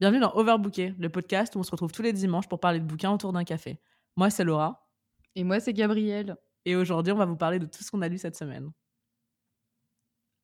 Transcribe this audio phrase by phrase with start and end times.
[0.00, 2.84] Bienvenue dans Overbooké, le podcast où on se retrouve tous les dimanches pour parler de
[2.84, 3.80] bouquins autour d'un café.
[4.16, 4.88] Moi, c'est Laura.
[5.34, 6.36] Et moi, c'est Gabriel.
[6.64, 8.70] Et aujourd'hui, on va vous parler de tout ce qu'on a lu cette semaine.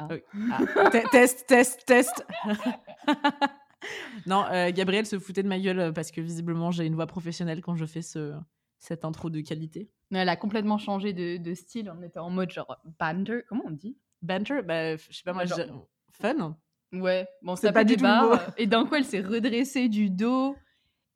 [0.00, 0.08] Ah.
[0.10, 0.22] Oui.
[0.52, 0.58] Ah.
[0.90, 2.26] Te- test, test, test.
[4.26, 7.06] non, euh, Gabriel se foutait de ma gueule euh, parce que visiblement, j'ai une voix
[7.06, 8.34] professionnelle quand je fais ce,
[8.78, 9.88] cette intro de qualité.
[10.10, 11.92] Mais Elle a complètement changé de, de style.
[11.96, 13.44] On était en mode genre banter.
[13.48, 13.96] Comment on dit?
[14.20, 15.72] Banter, bah, je sais pas moi, Genre- je-
[16.10, 16.56] fun.
[16.94, 17.26] Ouais.
[17.42, 18.40] Bon, ça pas du barres.
[18.56, 20.56] Et d'un coup, elle s'est redressée du dos.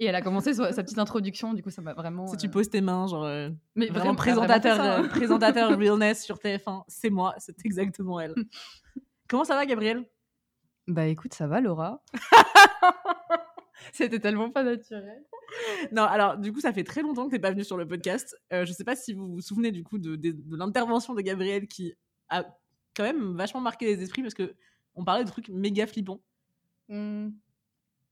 [0.01, 1.55] Et elle a commencé sa, sa petite introduction.
[1.55, 2.27] Du coup, ça m'a vraiment.
[2.29, 5.71] Si tu euh, poses tes mains, genre euh, Mais vraiment vraiment, présentateur, ça, euh, présentateur
[5.79, 8.35] realness sur TF1, c'est moi, c'est exactement elle.
[9.29, 10.05] Comment ça va, Gabriel?
[10.87, 12.03] Bah écoute, ça va, Laura.
[13.93, 15.25] C'était tellement pas naturel.
[15.93, 18.37] Non, alors du coup, ça fait très longtemps que t'es pas venu sur le podcast.
[18.53, 21.21] Euh, je sais pas si vous vous souvenez du coup de, de- de l'intervention de
[21.23, 21.95] Gabriel qui
[22.29, 22.45] a
[22.95, 24.55] quand même vachement marqué les esprits parce que
[24.99, 26.21] on parlait de trucs méga flippants.
[26.89, 27.29] Hmm.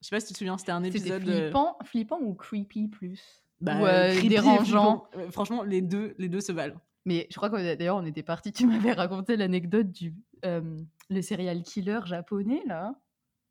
[0.01, 2.89] Je sais pas si tu te souviens, c'était un épisode euh, flippant, flippant ou creepy
[2.89, 3.43] plus?
[3.61, 5.09] Bah, Ou euh, creepy dérangeant?
[5.17, 6.79] Euh, franchement, les deux, les deux se valent.
[7.05, 8.53] Mais je crois que d'ailleurs, on était parti.
[8.53, 10.15] Tu m'avais raconté l'anecdote du
[10.45, 10.79] euh,
[11.11, 12.95] le serial killer japonais là.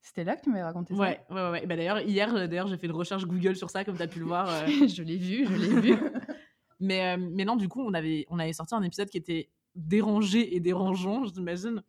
[0.01, 1.01] C'était là que tu m'avais raconté ça?
[1.01, 1.65] Ouais, ouais, ouais.
[1.65, 4.19] Bah, d'ailleurs, hier, d'ailleurs, j'ai fait une recherche Google sur ça, comme tu as pu
[4.19, 4.47] le voir.
[4.67, 5.97] je l'ai vu, je l'ai vu.
[6.81, 10.57] Mais, mais non, du coup, on avait, on avait sorti un épisode qui était dérangé
[10.57, 11.81] et dérangeant, j'imagine.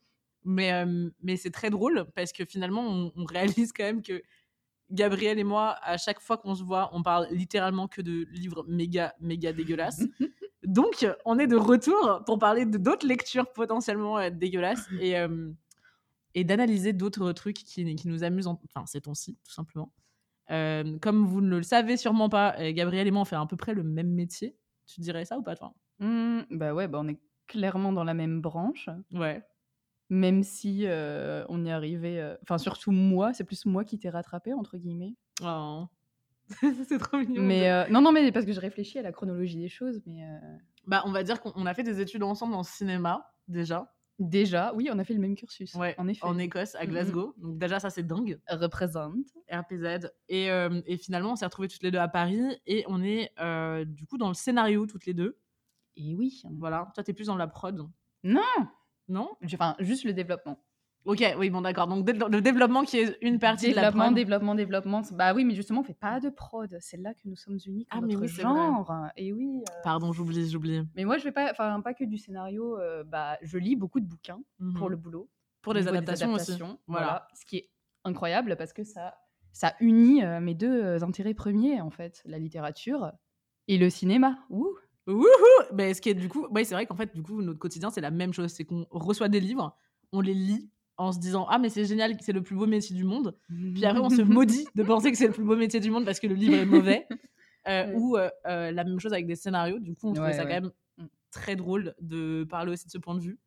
[0.48, 3.24] Mais, euh, mais c'est très drôle parce que finalement, on, on
[3.64, 4.22] réalise quand même que
[4.90, 8.64] Gabriel et moi, à chaque fois qu'on se voit, on parle littéralement que de livres
[8.68, 10.04] méga, méga dégueulasses.
[10.62, 15.50] Donc, on est de retour pour parler de d'autres lectures potentiellement euh, dégueulasses et, euh,
[16.34, 19.92] et d'analyser d'autres trucs qui, qui nous amusent, en- enfin, ces temps-ci, tout simplement.
[20.48, 23.56] Comme vous ne le savez sûrement pas, euh, Gabriel et moi, on fait à peu
[23.56, 24.56] près le même métier.
[24.86, 25.74] Tu dirais ça ou pas, toi?
[25.98, 28.88] Hmm, bah ouais, bah on est clairement dans la même branche.
[29.12, 29.42] Ouais.
[30.08, 32.36] Même si euh, on y arrivait.
[32.42, 35.14] Enfin, surtout moi, c'est plus moi qui t'ai rattrapé, entre guillemets.
[35.42, 35.86] Oh.
[36.88, 37.42] c'est trop mignon.
[37.42, 40.00] Mais euh, non, non, mais parce que je réfléchis à la chronologie des choses.
[40.06, 40.38] Mais euh,
[40.86, 43.92] Bah, on va dire qu'on on a fait des études ensemble en cinéma, déjà.
[44.20, 45.74] déjà, oui, on a fait le même cursus.
[45.74, 46.24] Ouais, en effet.
[46.24, 46.90] En Écosse, à Mhm.
[46.90, 47.34] Glasgow.
[47.38, 48.38] Donc, déjà, ça, c'est dingue.
[48.48, 49.16] Représente.
[49.50, 50.08] RPZ.
[50.28, 52.40] Et, euh, et finalement, on s'est retrouvés toutes les deux à Paris.
[52.68, 53.32] Et on est,
[53.86, 55.36] du coup, dans le scénario, toutes les deux.
[55.96, 56.42] Et oui.
[56.52, 56.92] Voilà.
[56.94, 57.88] Toi, t'es plus dans la prod.
[58.22, 58.40] Non
[59.08, 59.30] Non?
[59.44, 60.58] Enfin, juste le développement.
[61.04, 61.86] Ok, oui, bon, d'accord.
[61.86, 64.14] Donc, le développement qui est une partie de la développement, prod.
[64.16, 65.02] développement, développement.
[65.12, 66.76] Bah oui, mais justement, on fait pas de prod.
[66.80, 68.92] C'est là que nous sommes uniques Ah, mais notre oui, genre.
[69.16, 69.62] Et oui.
[69.68, 70.82] euh, Pardon, j'oublie, j'oublie.
[70.96, 72.76] Mais moi, je vais pas, enfin, pas que du scénario.
[72.80, 74.40] euh, bah, je lis beaucoup de bouquins
[74.74, 74.90] pour Mhm.
[74.90, 75.30] le boulot.
[75.62, 76.50] Pour les niveau des adaptations, aussi.
[76.52, 77.06] adaptations, Voilà.
[77.06, 77.28] Voilà.
[77.34, 77.70] Ce qui est
[78.04, 79.14] incroyable parce que ça,
[79.52, 83.12] ça unit euh, mes deux intérêts premiers en fait, la littérature
[83.68, 84.38] et le cinéma.
[84.50, 84.74] Ouh.
[85.06, 85.24] Wouhou
[85.72, 87.90] ben, ce qui est du coup, ouais, c'est vrai qu'en fait, du coup, notre quotidien,
[87.90, 88.50] c'est la même chose.
[88.52, 89.76] C'est qu'on reçoit des livres,
[90.12, 92.94] on les lit en se disant Ah, mais c'est génial, c'est le plus beau métier
[92.96, 93.36] du monde.
[93.48, 96.04] Puis après, on se maudit de penser que c'est le plus beau métier du monde
[96.04, 97.06] parce que le livre est mauvais.
[97.10, 97.16] Euh,
[97.68, 97.94] Ouais.
[97.96, 99.80] Ou euh, euh, la même chose avec des scénarios.
[99.80, 100.70] Du coup, on trouvait Ouais, ça quand même
[101.32, 103.40] très drôle de parler aussi de ce point de vue.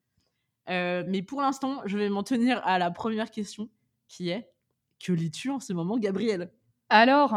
[0.68, 3.69] Mais pour l'instant, je vais m'en tenir à la première question
[4.09, 4.52] qui est
[5.00, 6.52] Que lis-tu en ce moment, Gabriel?
[6.90, 7.34] Alors,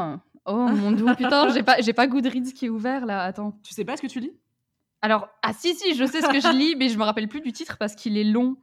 [0.47, 3.23] oh mon dieu, putain, j'ai pas, j'ai pas Goodreads qui est ouvert là.
[3.23, 3.59] Attends.
[3.63, 4.33] Tu sais pas ce que tu lis?
[5.01, 7.41] Alors, ah si si, je sais ce que je lis, mais je me rappelle plus
[7.41, 8.57] du titre parce qu'il est long.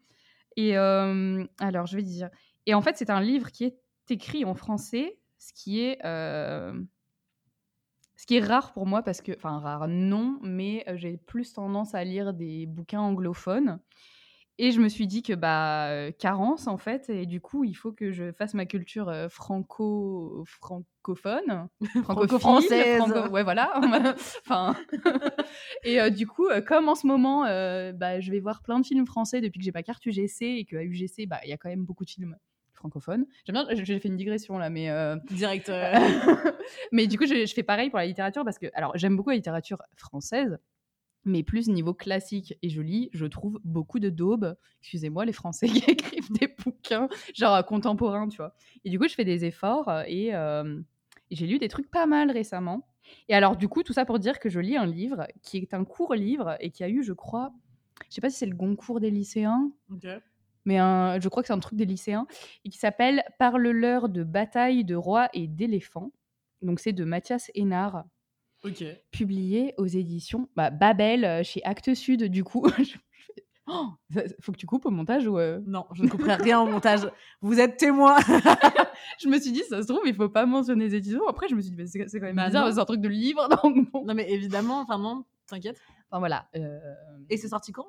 [0.56, 2.30] Et euh, alors, je vais dire.
[2.66, 3.78] Et en fait, c'est un livre qui est
[4.10, 6.74] écrit en français, ce qui est euh,
[8.16, 11.54] ce qui est rare pour moi parce que, enfin rare, non, mais euh, j'ai plus
[11.54, 13.80] tendance à lire des bouquins anglophones.
[14.62, 17.74] Et je me suis dit que bah euh, carence en fait, et du coup il
[17.76, 21.70] faut que je fasse ma culture euh, franco francophone,
[22.04, 22.98] Franco-française.
[22.98, 23.80] franco- ouais voilà.
[24.46, 24.76] enfin
[25.86, 28.86] et euh, du coup comme en ce moment euh, bah, je vais voir plein de
[28.86, 31.54] films français depuis que j'ai pas carte UGC et que à UGC bah il y
[31.54, 32.36] a quand même beaucoup de films
[32.74, 33.26] francophones.
[33.46, 35.68] J'aime bien, j'ai fait une digression là, mais euh, Direct.
[35.68, 35.94] euh,
[36.94, 39.32] mais du coup, je, je fais pareil pour la littérature parce que, alors, j'aime beaucoup
[39.32, 40.58] la littérature française,
[41.26, 42.56] mais plus niveau classique.
[42.62, 44.56] Et je lis, je trouve beaucoup de daubes.
[44.82, 48.54] Excusez-moi, les Français qui écrivent des bouquins, genre euh, contemporains, tu vois.
[48.86, 50.80] Et du coup, je fais des efforts euh, et, euh,
[51.32, 52.88] et j'ai lu des trucs pas mal récemment.
[53.28, 55.74] Et alors, du coup, tout ça pour dire que je lis un livre qui est
[55.74, 57.52] un court livre et qui a eu, je crois,
[58.10, 59.72] je sais pas si c'est le Goncourt des lycéens,
[60.66, 62.28] mais un- je crois que c'est un truc des lycéens,
[62.66, 66.12] et qui s'appelle Parle-leur de bataille de rois et d'éléphants.
[66.62, 68.06] Donc c'est de Mathias Hénard,
[69.12, 72.24] Publié aux éditions bah, Babel euh, chez Actes Sud.
[72.26, 72.66] Du coup,
[73.72, 73.86] Oh,
[74.42, 77.02] faut que tu coupes au montage ou euh, Non, je ne couperai rien au montage.
[77.42, 78.18] Vous êtes témoin.
[79.22, 81.28] Je me suis dit, ça se trouve, il faut pas mentionner les éditions.
[81.28, 83.48] Après, je me suis dit, c'est quand même Bah bizarre, c'est un truc de livre.
[83.64, 84.04] Donc bon.
[84.06, 85.80] non, mais évidemment, enfin, non, t'inquiète.
[86.10, 86.50] Enfin voilà.
[86.56, 86.80] euh,
[87.30, 87.86] Et c'est sorti quand?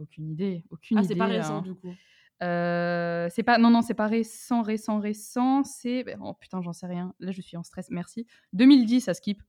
[0.00, 0.64] Aucune idée.
[0.70, 1.14] Aucune Ah, idée.
[1.14, 1.62] c'est pas récent, hein.
[1.62, 1.94] du coup.
[2.42, 6.86] Euh, c'est pas non non c'est pas récent récent récent c'est oh putain j'en sais
[6.88, 9.40] rien là je suis en stress merci 2010 ça skip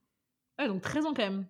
[0.60, 1.46] Ouais, donc 13 ans quand même.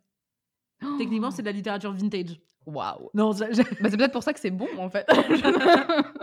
[0.97, 2.39] Techniquement, c'est de la littérature vintage.
[2.65, 5.07] waouh Non, je- Bah, c'est peut-être pour ça que c'est bon en fait.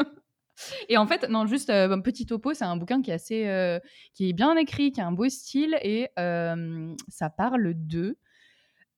[0.89, 3.79] et en fait, non, juste euh, petit topo, c'est un bouquin qui est assez, euh,
[4.15, 8.19] qui est bien écrit, qui a un beau style et euh, ça parle de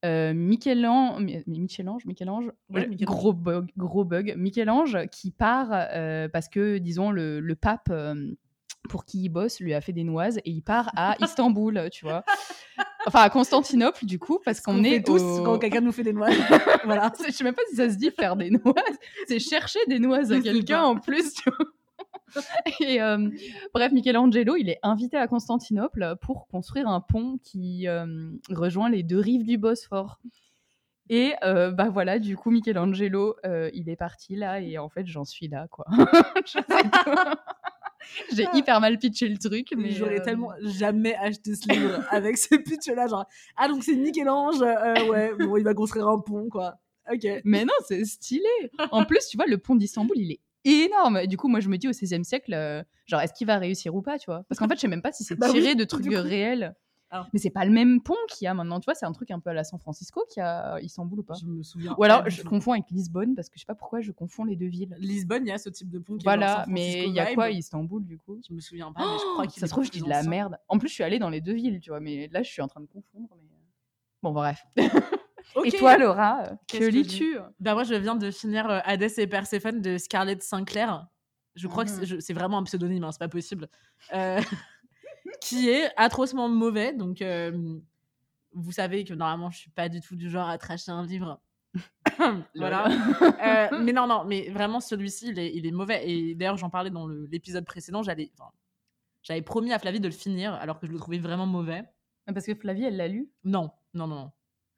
[0.04, 6.28] euh, Michel-Ange, Mi- Michel-Ange, Michel-Ange, Ouais, euh, gros bug, gros bug, Michel-Ange qui part euh,
[6.28, 7.90] parce que disons le, le pape.
[8.88, 12.04] Pour qui il bosse, lui a fait des noises et il part à Istanbul, tu
[12.04, 12.24] vois.
[13.06, 16.12] Enfin, à Constantinople, du coup, parce qu'on est tous au- quand quelqu'un nous fait des
[16.12, 16.28] noix.
[16.84, 17.12] voilà.
[17.26, 18.98] je sais même pas si ça se dit faire des noises.
[19.28, 21.34] C'est chercher des noises à quelqu'un en plus.
[21.34, 21.66] tu vois.
[22.80, 23.30] Et euh,
[23.72, 28.06] bref, Michelangelo, il est invité à Constantinople pour construire un pont qui euh,
[28.50, 30.18] rejoint les deux rives du Bosphore.
[31.10, 35.06] Et euh, bah voilà, du coup, Michelangelo, euh, il est parti là et en fait,
[35.06, 35.84] j'en suis là, quoi.
[36.46, 36.90] Je sais.
[38.32, 42.38] J'ai hyper mal pitché le truc, mais J'aurais euh, tellement jamais acheté ce livre avec
[42.38, 43.06] ce pitch-là.
[43.06, 44.62] Genre, ah, donc c'est Michel-Ange.
[44.62, 46.74] euh, ouais, bon, il va construire un pont, quoi.
[47.12, 47.26] Ok.
[47.44, 48.44] Mais non, c'est stylé.
[48.90, 51.18] En plus, tu vois, le pont d'Istanbul, il est énorme.
[51.18, 53.58] Et du coup, moi, je me dis au XVIe siècle, euh, genre, est-ce qu'il va
[53.58, 54.44] réussir ou pas, tu vois?
[54.48, 56.74] Parce qu'en fait, je sais même pas si c'est Bah oui, tiré de trucs réels.
[57.14, 57.28] Alors.
[57.32, 59.30] Mais c'est pas le même pont qu'il y a maintenant, tu vois, c'est un truc
[59.30, 61.62] un peu à la San Francisco qu'il y a à Istanbul ou pas Je me
[61.62, 61.94] souviens.
[61.96, 64.56] Ou alors, je confonds avec Lisbonne, parce que je sais pas pourquoi je confonds les
[64.56, 64.96] deux villes.
[64.98, 67.50] Lisbonne, il y a ce type de pont qui Voilà, mais il y a quoi
[67.50, 68.40] Istanbul, du coup?
[68.48, 70.22] Je me souviens pas, mais je crois qu'il Ça se trouve, je dis de la
[70.24, 70.58] merde.
[70.68, 72.62] En plus, je suis allée dans les deux villes, tu vois, mais là, je suis
[72.62, 73.28] en train de confondre.
[73.40, 73.48] Mais...
[74.22, 74.64] Bon, bref.
[75.64, 77.36] Et toi, Laura, euh, que que lis-tu?
[77.60, 81.06] Bah moi je viens de finir euh, Hades et Perséphone de Scarlett Sinclair.
[81.54, 83.68] Je crois que c'est- je- c'est vraiment un pseudonyme, hein, c'est pas possible.
[84.14, 84.40] Euh,
[85.40, 86.92] qui est atrocement mauvais.
[86.92, 87.78] Donc euh,
[88.52, 91.40] vous savez que normalement je suis pas du tout du genre à tracher un livre.
[92.54, 92.86] voilà.
[93.20, 96.08] Euh, mais non, non, mais vraiment celui-ci il est, il est mauvais.
[96.08, 98.30] Et d'ailleurs j'en parlais dans l'épisode précédent, j'allais,
[99.22, 101.84] j'avais promis à Flavie de le finir alors que je le trouvais vraiment mauvais.
[102.32, 103.28] Parce que Flavie, elle l'a lu?
[103.44, 104.32] Non, non, non, non.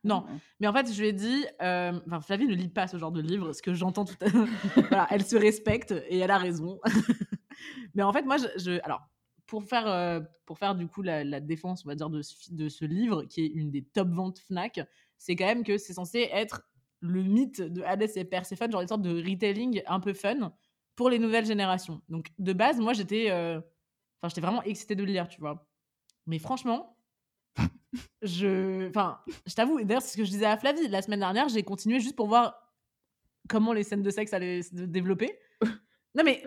[0.05, 0.25] Non,
[0.61, 3.11] mais en fait, je lui ai dit, euh, enfin, Flavie ne lit pas ce genre
[3.11, 4.27] de livre, ce que j'entends tout à
[4.89, 6.79] voilà, elle se respecte et elle a raison.
[7.95, 9.01] mais en fait, moi, je, je- alors,
[9.47, 13.25] pour faire, euh, pour faire du coup la, défense, on va dire, de ce, livre,
[13.25, 14.81] qui est une des top ventes Fnac,
[15.19, 16.63] c'est quand même que c'est censé être
[17.01, 20.53] le mythe de Hades et Perséphone, genre une sorte de retelling un peu fun
[20.97, 22.03] pour les nouvelles générations.
[22.09, 23.61] Donc, de base, moi, j'étais, euh,
[24.25, 25.69] j'étais vraiment excitée de le lire, tu vois.
[26.27, 26.97] Mais franchement,
[28.23, 31.49] je, enfin, je t'avoue, d'ailleurs, c'est ce que je disais à Flavie la semaine dernière,
[31.49, 32.57] j'ai continué juste pour voir
[33.49, 35.39] comment les scènes de sexe allaient se développer.
[36.15, 36.43] Non mais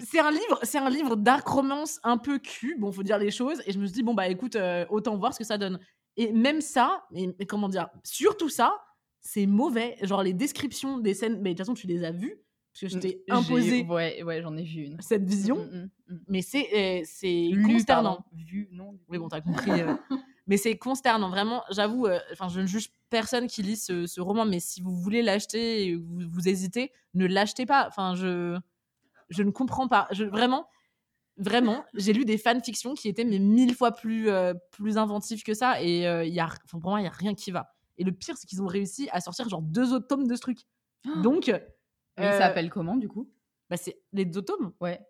[0.00, 3.30] c'est un livre, c'est un livre dark romance un peu cul, bon faut dire les
[3.30, 5.58] choses et je me suis dit bon bah écoute euh, autant voir ce que ça
[5.58, 5.78] donne.
[6.16, 8.74] Et même ça, mais, mais comment dire, surtout ça,
[9.20, 12.40] c'est mauvais, genre les descriptions des scènes, mais de toute façon tu les as vues
[12.72, 15.00] parce que je t'ai imposé Ouais, ouais j'en ai vu une.
[15.00, 16.18] cette vision, Mm, mm, mm.
[16.28, 18.24] mais c'est euh, c'est consternant.
[18.34, 18.98] Vu, non.
[19.08, 19.70] Oui, bon, t'as compris.
[19.80, 19.94] euh,
[20.46, 21.62] mais c'est consternant, vraiment.
[21.70, 25.22] J'avoue, enfin, je ne juge personne qui lit ce, ce roman, mais si vous voulez
[25.22, 27.86] l'acheter et vous, vous hésitez, ne l'achetez pas.
[27.88, 28.58] Enfin, je,
[29.28, 30.06] je ne comprends pas.
[30.10, 30.68] Je, vraiment,
[31.36, 35.54] vraiment, j'ai lu des fanfictions qui étaient mais mille fois plus, euh, plus inventifs que
[35.54, 37.72] ça, et euh, il y a, enfin, pour moi, il y a rien qui va.
[37.98, 40.40] Et le pire, c'est qu'ils ont réussi à sortir genre deux autres tomes de ce
[40.40, 40.58] truc.
[41.22, 41.62] Donc, Mais
[42.18, 43.30] il euh, s'appelle comment, du coup?
[43.70, 44.72] bah, c'est les deux tomes.
[44.80, 45.00] Ouais.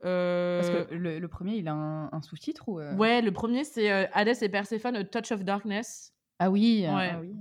[0.00, 3.88] Parce que le, le premier, il a un, un sous-titre ou Ouais, le premier, c'est
[4.12, 6.12] Hades et Perséphone, A Touch of Darkness.
[6.40, 6.80] Ah oui.
[6.82, 7.10] Ouais.
[7.14, 7.36] ah oui.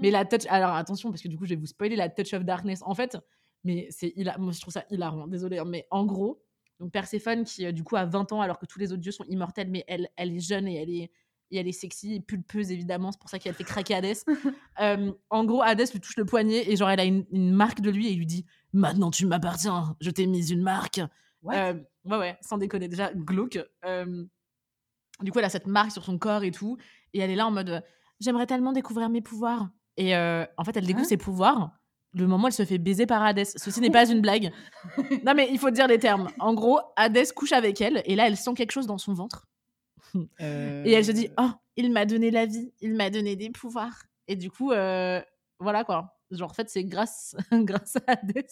[0.00, 0.46] Mais la touch.
[0.48, 2.82] Alors attention, parce que du coup, je vais vous spoiler la touch of darkness.
[2.84, 3.16] En fait,
[3.64, 5.58] mais c'est moi je trouve ça hilarant, désolé.
[5.58, 6.42] hein, Mais en gros,
[6.80, 9.12] donc Perséphone qui euh, du coup a 20 ans alors que tous les autres dieux
[9.12, 11.10] sont immortels, mais elle, elle est jeune et elle est,
[11.50, 14.24] et elle est sexy et pulpeuse évidemment, c'est pour ça qu'elle fait craquer Hadès.
[14.80, 17.80] Euh, en gros, Hadès lui touche le poignet et genre elle a une, une marque
[17.80, 21.00] de lui et il lui dit Maintenant tu m'appartiens, je t'ai mise une marque.
[21.46, 23.58] Euh, ouais, ouais, sans déconner, déjà glauque.
[23.84, 24.24] Euh,
[25.22, 26.76] du coup, elle a cette marque sur son corps et tout,
[27.12, 27.84] et elle est là en mode
[28.20, 29.68] J'aimerais tellement découvrir mes pouvoirs.
[29.96, 31.70] Et euh, en fait, elle découvre Hein ses pouvoirs
[32.14, 33.44] le moment où elle se fait baiser par Hadès.
[33.56, 34.52] Ceci n'est pas une blague.
[35.24, 36.28] Non, mais il faut dire les termes.
[36.38, 39.46] En gros, Hadès couche avec elle, et là, elle sent quelque chose dans son ventre.
[40.38, 44.04] Et elle se dit Oh, il m'a donné la vie, il m'a donné des pouvoirs.
[44.28, 45.20] Et du coup, euh,
[45.58, 46.16] voilà quoi.
[46.30, 48.46] Genre, en fait, c'est grâce, grâce à Hadès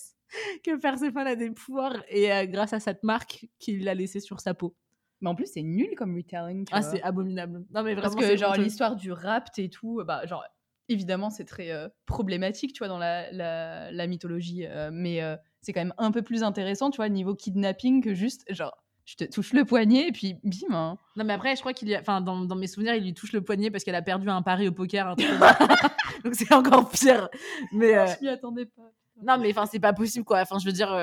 [0.65, 4.41] que Perséphone a des pouvoirs et euh, grâce à cette marque qu'il a laissée sur
[4.41, 4.75] sa peau.
[5.21, 6.67] Mais en plus, c'est nul comme retelling.
[6.73, 7.65] Ah, c'est abominable.
[7.73, 10.45] Non, mais Parce vraiment, que, c'est genre, l'histoire du rapt et tout, bah, genre,
[10.93, 14.67] évidemment, c'est très euh, problématique, tu vois, dans la, la, la mythologie.
[14.67, 18.15] euh, mais euh, c'est quand même un peu plus intéressant, tu vois, niveau kidnapping que
[18.15, 20.73] juste, genre, je te touche le poignet et puis bim.
[20.75, 20.99] hein.
[21.17, 22.01] Non, mais après, je crois qu'il y a.
[22.01, 24.43] Enfin, dans, dans mes souvenirs, il lui touche le poignet parce qu'elle a perdu un
[24.43, 25.09] pari au poker.
[25.09, 25.29] un truc.
[26.25, 27.29] Donc, c'est encore pire.
[27.73, 27.97] Mais.
[27.99, 28.93] euh, Je m'y attendais pas.
[29.23, 30.41] Non, mais enfin, c'est pas possible, quoi.
[30.41, 30.97] Enfin, je veux dire.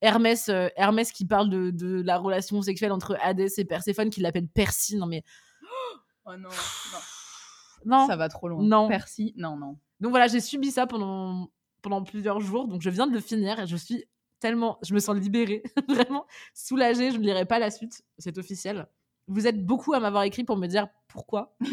[0.00, 4.48] Hermès, Hermès qui parle de, de la relation sexuelle entre Hadès et Perséphone, qui l'appelle
[4.48, 4.96] Percy.
[4.96, 5.22] Non, mais.
[6.24, 6.98] Oh non, Non.
[8.06, 8.62] Ça va trop loin.
[8.62, 8.88] Non.
[8.88, 9.78] Percy, non, non.
[10.00, 12.68] Donc voilà, j'ai subi ça pendant, pendant plusieurs jours.
[12.68, 14.04] Donc je viens de le finir et je suis
[14.40, 14.78] tellement.
[14.82, 17.10] Je me sens libérée, vraiment soulagée.
[17.10, 18.86] Je ne lirai pas la suite, c'est officiel.
[19.28, 21.56] Vous êtes beaucoup à m'avoir écrit pour me dire pourquoi.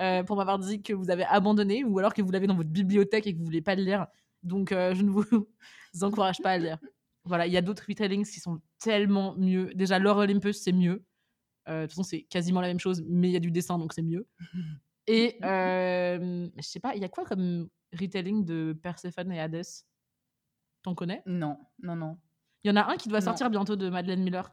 [0.00, 2.70] Euh, pour m'avoir dit que vous avez abandonné ou alors que vous l'avez dans votre
[2.70, 4.06] bibliothèque et que vous voulez pas le lire.
[4.42, 5.22] Donc euh, je ne vous
[6.00, 6.78] encourage pas à le lire.
[7.24, 9.70] Voilà, il y a d'autres retellings qui sont tellement mieux.
[9.74, 11.04] Déjà, Lore Olympus, c'est mieux.
[11.68, 13.78] Euh, de toute façon, c'est quasiment la même chose, mais il y a du dessin,
[13.78, 14.26] donc c'est mieux.
[15.06, 19.84] Et euh, je sais pas, il y a quoi comme retelling de Perséphone et Hadès?
[20.82, 21.22] T'en connais?
[21.26, 22.18] Non, non, non.
[22.64, 23.26] Il y en a un qui doit Non.
[23.26, 24.52] sortir bientôt de Madeleine Miller.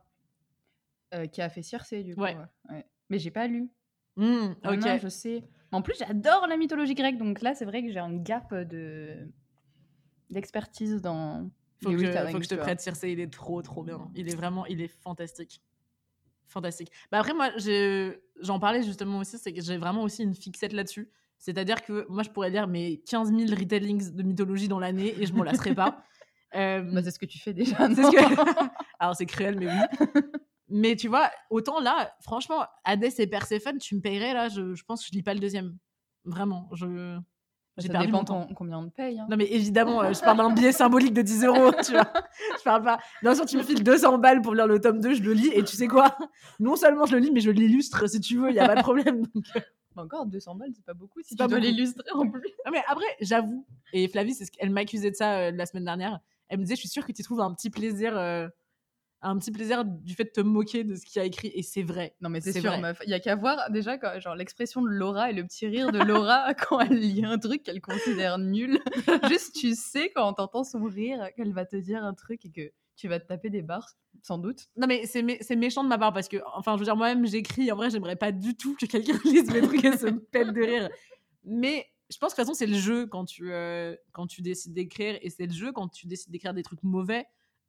[1.13, 2.21] Euh, qui a fait Circé, du coup.
[2.21, 2.37] Ouais.
[2.69, 2.85] ouais.
[3.09, 3.69] Mais j'ai pas lu.
[4.17, 4.77] Non, ok.
[4.77, 5.43] non, je sais.
[5.71, 9.31] En plus, j'adore la mythologie grecque, donc là, c'est vrai que j'ai un gap de
[10.29, 11.49] d'expertise dans
[11.81, 14.11] Faut les que, faut que je te prête Circe, il est trop trop bien.
[14.15, 15.61] Il est vraiment, il est fantastique.
[16.49, 16.91] Fantastique.
[17.11, 17.49] Bah après, moi,
[18.41, 21.09] j'en parlais justement aussi, c'est que j'ai vraiment aussi une fixette là-dessus.
[21.37, 25.25] C'est-à-dire que moi, je pourrais lire mes 15 000 retellings de mythologie dans l'année et
[25.25, 26.03] je m'en lasserai pas.
[26.55, 27.75] Euh, Bah, c'est ce que tu fais déjà.
[27.77, 30.21] Ce que- Alors c'est cruel, mais oui.
[30.67, 34.83] mais tu vois, autant là, franchement, Hadès et Perséphone, tu me payerais là, je, je
[34.83, 35.77] pense que je lis pas le deuxième.
[36.25, 37.19] Vraiment, je.
[37.79, 38.45] J'ai perdu dépend mon temps.
[38.45, 39.19] ton- combien on te paye.
[39.19, 39.27] hein.
[39.29, 42.11] Non mais évidemment, euh, je parle d'un billet symbolique de 10 euros, tu vois.
[42.57, 42.99] Je parle pas.
[43.21, 45.49] Bien sûr, tu me files 200 balles pour lire le tome 2, je le lis,
[45.53, 46.17] et tu sais quoi?
[46.59, 48.75] Non seulement je le lis, mais je l'illustre si tu veux, il y a pas
[48.75, 49.21] de problème.
[49.33, 49.59] Donc, euh,
[49.95, 52.41] Bah, Encore 200 balles, c'est pas beaucoup si tu pas dois l'illustrer en plus.
[52.65, 55.65] Non, mais après, j'avoue, et Flavie, c'est ce qu'elle m'a accusé de ça euh, la
[55.65, 56.19] semaine dernière.
[56.47, 58.47] Elle me disait, je suis sûre que tu trouves un petit plaisir, euh,
[59.21, 61.83] un petit plaisir du fait de te moquer de ce qu'il a écrit, et c'est
[61.83, 62.15] vrai.
[62.21, 62.79] Non mais c'est sûr, vrai.
[62.79, 62.99] meuf.
[63.05, 65.91] Il y a qu'à voir déjà quand, genre l'expression de Laura et le petit rire
[65.91, 68.79] de Laura quand elle lit un truc qu'elle considère nul.
[69.29, 72.71] Juste tu sais quand t'entends son rire qu'elle va te dire un truc et que
[72.95, 73.89] tu vas te taper des barres
[74.21, 74.67] sans doute.
[74.75, 76.95] Non, mais c'est mé- c'est méchant de ma part parce que, enfin, je veux dire,
[76.97, 77.71] moi-même, j'écris.
[77.71, 80.61] En vrai, j'aimerais pas du tout que quelqu'un lise mes trucs et se pète de
[80.61, 80.89] rire.
[81.45, 84.41] Mais je pense que de toute façon, c'est le jeu quand tu, euh, quand tu
[84.41, 87.25] décides d'écrire et c'est le jeu quand tu décides d'écrire des trucs mauvais.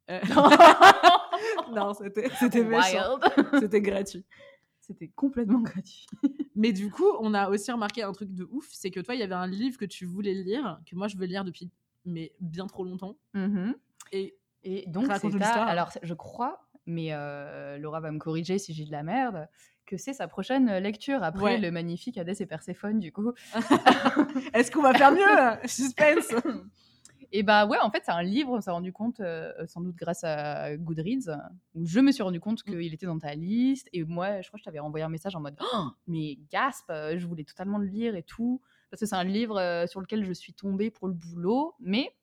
[0.09, 0.19] Euh,
[1.73, 3.19] non, c'était c'était méchant.
[3.59, 4.25] C'était gratuit.
[4.79, 6.05] C'était complètement gratuit.
[6.55, 9.19] Mais du coup, on a aussi remarqué un truc de ouf c'est que toi, il
[9.19, 11.69] y avait un livre que tu voulais lire, que moi, je veux lire depuis
[12.03, 13.15] mais bien trop longtemps.
[13.35, 13.75] Mhm.
[14.11, 18.73] Et Et donc c'est à- alors je crois, mais euh, Laura va me corriger si
[18.73, 19.47] j'ai de la merde,
[19.85, 21.57] que c'est sa prochaine lecture après Ouais.
[21.59, 23.31] le magnifique Hadès et Perséphone du coup.
[24.53, 26.33] est-ce qu'on va faire mieux Suspense?
[27.31, 29.95] Et bah ouais, en fait, c'est un livre, on s'est rendu compte, euh, sans doute
[29.95, 31.31] grâce à Goodreads,
[31.75, 32.71] où je me suis rendu compte Mm.
[32.71, 33.87] qu'il était dans ta liste.
[33.93, 36.89] Et moi, je crois que je t'avais envoyé un message en mode Oh, Mais gasp,
[36.89, 38.61] euh, je voulais totalement le lire et tout.
[38.89, 41.73] Parce que c'est un livre euh, sur lequel je suis tombée pour le boulot.
[41.79, 42.13] Mais,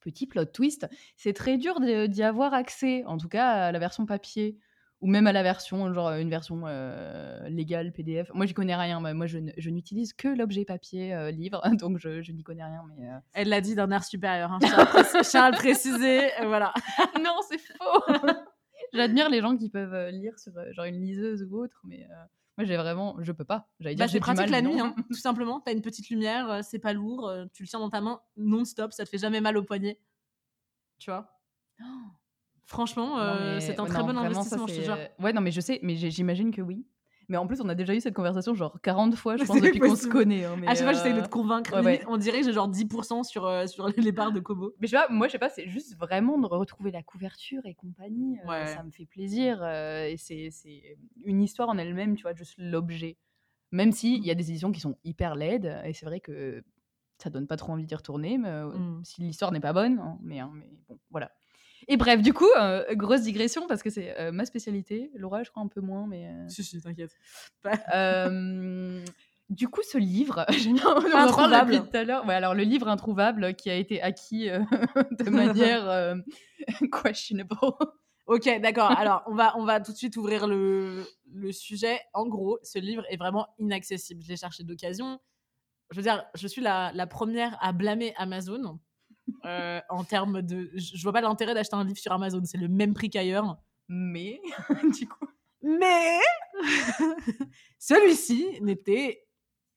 [0.00, 0.86] petit plot twist,
[1.16, 4.58] c'est très dur d'y avoir accès, en tout cas à la version papier.
[5.04, 8.30] Ou même à la version, genre une version euh, légale, PDF.
[8.32, 9.00] Moi, j'y connais rien.
[9.00, 12.82] Moi, je, n'utilise que l'objet papier euh, livre, donc je, je n'y connais rien.
[12.96, 14.50] Mais euh, Elle l'a dit d'un air supérieur.
[14.52, 15.52] Hein.
[15.52, 16.30] Préciser.
[16.40, 16.72] euh, voilà.
[17.22, 18.02] non, c'est faux.
[18.94, 22.04] J'admire les gens qui peuvent euh, lire sur euh, genre une liseuse ou autre, mais
[22.04, 22.14] euh,
[22.56, 23.68] moi j'ai vraiment, je peux pas.
[23.80, 25.60] J'allais dire Bah, j'ai c'est du pratique mal, la nuit, hein, tout simplement.
[25.60, 28.20] T'as une petite lumière, euh, c'est pas lourd, euh, tu le tiens dans ta main
[28.36, 29.98] non-stop, ça te fait jamais mal au poignet.
[30.98, 31.28] Tu vois?
[32.66, 34.98] Franchement, euh, c'est un ouais, très non, bon vraiment, ça, investissement, je te c'est, jure.
[35.20, 36.86] Ouais, non, mais je sais, mais j'imagine que oui.
[37.28, 39.78] Mais en plus, on a déjà eu cette conversation genre 40 fois, je pense, depuis
[39.80, 40.44] qu'on se connaît.
[40.44, 41.72] hein, mais, À chaque fois, j'essaye de euh, te convaincre.
[41.72, 42.06] ouais, Limite, ouais.
[42.08, 44.74] On dirait que j'ai genre 10% sur, euh, sur les barres de Kobo.
[44.78, 47.64] Mais je sais pas, moi, je sais pas, c'est juste vraiment de retrouver la couverture
[47.64, 48.38] et compagnie.
[48.44, 48.66] euh, Ouais.
[48.74, 49.64] Ça me fait plaisir.
[49.66, 50.50] et c'est
[51.24, 53.16] une histoire en elle-même, tu vois, juste l'objet.
[53.72, 54.24] Même s'il Mmh.
[54.24, 56.62] y a des éditions qui sont hyper laides, et c'est vrai que
[57.18, 59.00] ça donne pas trop envie d'y retourner, mais, euh, Mm.
[59.04, 59.98] si l'histoire n'est pas bonne.
[59.98, 61.30] hein, mais, hein, mais bon, voilà.
[61.88, 65.10] Et bref, du coup, euh, grosse digression, parce que c'est euh, ma spécialité.
[65.14, 66.26] Laura, je crois un peu moins, mais.
[66.28, 67.14] euh, Si, si, t'inquiète.
[67.94, 69.04] euh,
[69.50, 71.88] du coup, ce livre, j'ai en parle Introuvable.
[71.90, 72.24] tout à l'heure.
[72.26, 74.48] Ouais, alors le livre introuvable qui a été acquis
[75.10, 76.16] de manière
[77.02, 77.50] questionable.
[78.26, 78.90] Ok, d'accord.
[78.90, 82.00] Alors, on va, on va tout de suite ouvrir le, le sujet.
[82.14, 84.22] En gros, ce livre est vraiment inaccessible.
[84.22, 85.20] Je l'ai cherché d'occasion.
[85.90, 88.80] Je veux dire, je suis la, la première à blâmer Amazon
[89.44, 90.70] euh, en termes de.
[90.74, 92.42] Je vois pas l'intérêt d'acheter un livre sur Amazon.
[92.44, 93.56] C'est le même prix qu'ailleurs.
[93.88, 94.40] Mais,
[94.98, 95.26] du coup,
[95.62, 96.18] Mais
[97.78, 99.26] celui-ci n'était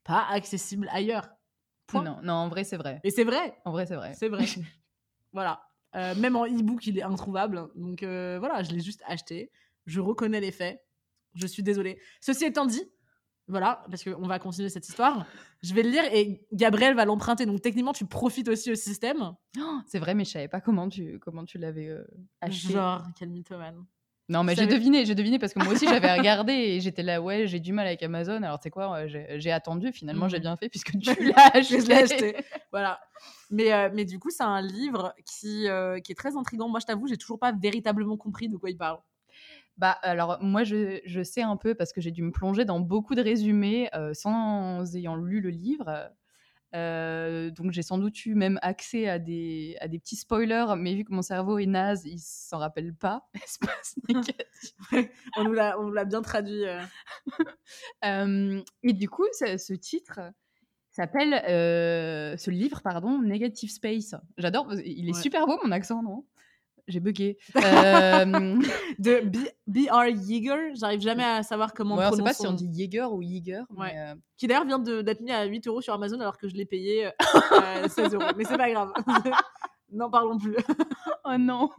[0.03, 1.29] pas accessible ailleurs.
[1.87, 2.03] Point.
[2.03, 2.99] non, non, en vrai, c'est vrai.
[3.03, 3.57] Et c'est vrai.
[3.63, 4.13] En vrai, c'est vrai.
[4.13, 4.45] C'est vrai.
[5.33, 5.61] voilà.
[5.95, 7.69] Euh, même en e-book, il est introuvable.
[7.75, 9.51] Donc euh, voilà, je l'ai juste acheté.
[9.85, 10.83] Je reconnais les faits.
[11.33, 11.99] Je suis désolée.
[12.19, 12.83] Ceci étant dit,
[13.49, 15.25] Voilà, parce qu'on va continuer cette histoire.
[15.63, 17.45] Je vais le lire et Gabriel va l'emprunter.
[17.45, 19.33] Donc techniquement, tu profites aussi au système.
[19.57, 22.03] Oh, c'est vrai, mais je savais pas comment tu, comment tu l'avais euh,
[22.41, 22.73] acheté.
[22.73, 23.85] Genre, quel mythomane.
[24.29, 27.21] Non, mais j'ai deviné, j'ai deviné parce que moi aussi j'avais regardé et j'étais là,
[27.21, 28.43] ouais, j'ai du mal avec Amazon.
[28.43, 30.41] Alors, tu sais quoi, euh, j'ai attendu, finalement, j'ai Mhm.
[30.41, 31.79] bien fait puisque tu l'as acheté.
[31.79, 32.35] Je l'ai acheté.
[32.73, 32.99] Voilà.
[33.49, 36.67] Mais, euh, mais du coup, c'est un livre qui, euh, qui est très intriguant.
[36.67, 38.99] Moi, je t'avoue, j'ai toujours pas véritablement compris de quoi il parle.
[39.77, 42.79] Bah, alors, moi, je, je sais un peu parce que j'ai dû me plonger dans
[42.79, 46.09] beaucoup de résumés euh, sans ayant lu le livre.
[46.75, 50.95] Euh, donc, j'ai sans doute eu même accès à des, à des petits spoilers, mais
[50.95, 53.29] vu que mon cerveau est naze, il s'en rappelle pas.
[54.09, 54.73] Négatif.
[55.37, 56.65] On nous l'a on nous l'a bien traduit.
[56.65, 56.81] euh.
[58.05, 60.19] Euh, et du coup, ce, ce titre
[60.89, 64.15] s'appelle, ce livre, pardon, Negative Space.
[64.37, 65.21] J'adore, il est Ouais.
[65.21, 66.25] super beau mon accent, non?
[66.87, 67.37] J'ai bugué.
[67.57, 68.25] Euh,
[68.99, 69.21] De
[69.67, 70.07] B.R.
[70.07, 73.11] Yeager, j'arrive jamais à savoir comment ouais, on sait prononce pas si on dit Jaeger
[73.13, 73.63] ou Yeager.
[73.75, 73.93] Ouais.
[73.93, 76.55] mais, euh, Qui d'ailleurs vient d'être mis à 8 euros sur Amazon alors que je
[76.55, 77.11] l'ai payé euh,
[77.83, 78.23] euh, 16 euros.
[78.37, 78.91] Mais c'est pas grave.
[79.91, 80.55] N'en parlons plus.
[81.25, 81.69] Oh non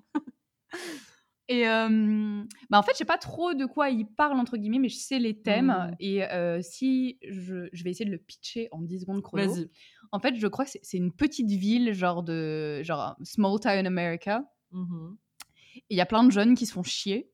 [1.48, 4.78] Et euh, bah en fait, je sais pas trop de quoi il parle, entre guillemets,
[4.78, 5.68] mais je sais les thèmes.
[5.90, 5.96] Mhm.
[6.00, 9.54] Et euh, si je, je vais essayer de le pitcher en 10 secondes chrono.
[9.54, 9.70] Vas-y.
[10.12, 13.86] En fait, je crois que c'est- c'est une petite ville, genre de genre small town
[13.86, 14.42] America.
[14.72, 17.30] Et Il y a plein de jeunes qui se font chier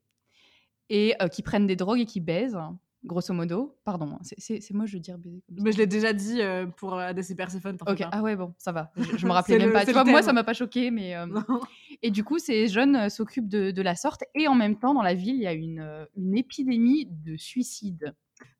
[0.90, 2.58] et euh, qui prennent des drogues et qui baisent,
[3.04, 3.76] grosso modo.
[3.84, 5.42] Pardon, hein, c'est- moi je veux dire baiser.
[5.50, 7.76] Mais je l'ai déjà dit euh, pour euh, ADC Persephone.
[7.86, 8.08] Ok, pas.
[8.12, 8.92] ah ouais, bon, ça va.
[8.96, 9.80] Je, je me rappelais même le- pas.
[9.80, 11.14] c'est Tu vois, moi, ça m'a pas choqué, mais.
[11.16, 11.26] euh.
[12.02, 14.24] Et du coup, ces jeunes s'occupent de, de la sorte.
[14.34, 18.14] Et en même temps, dans la ville, il y a une, une épidémie de suicide.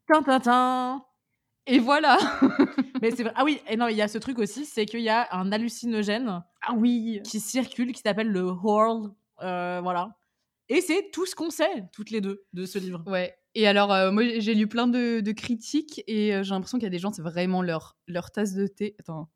[0.07, 1.05] Tin, tin, tin.
[1.67, 2.19] Et voilà
[3.03, 3.33] Mais c'est vrai.
[3.37, 5.51] Ah oui, et non, il y a ce truc aussi, c'est qu'il y a un
[5.53, 9.11] hallucinogène Ah oui qui circule, qui s'appelle le Horl.
[9.43, 10.11] euh, voilà.
[10.69, 13.03] Et c'est tout ce qu'on sait, toutes les deux, de ce livre.
[13.07, 13.35] Ouais.
[13.55, 16.85] Et alors, euh, moi, j'ai lu plein de, de critiques et euh, j'ai l'impression qu'il
[16.85, 18.97] y a des gens, c'est vraiment leur, leur tasse de thé.
[18.99, 19.29] Attends.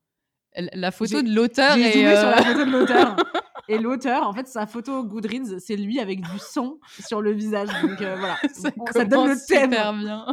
[0.57, 1.93] La photo J'ai- de l'auteur J'ai est.
[1.93, 3.17] zoomé sur la photo de l'auteur.
[3.69, 7.69] Et l'auteur, en fait, sa photo Goodreads, c'est lui avec du sang sur le visage.
[7.83, 9.71] Donc euh, voilà, ça, On- ça donne le commence thème.
[9.73, 10.27] super bien.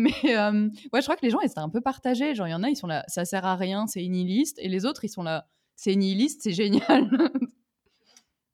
[0.00, 2.34] Mais euh, ouais, je crois que les gens, ils étaient un peu partagés.
[2.34, 4.58] Genre, il y en a, ils sont là, ça sert à rien, c'est nihiliste.
[4.60, 7.08] Et les autres, ils sont là, c'est nihiliste, c'est génial.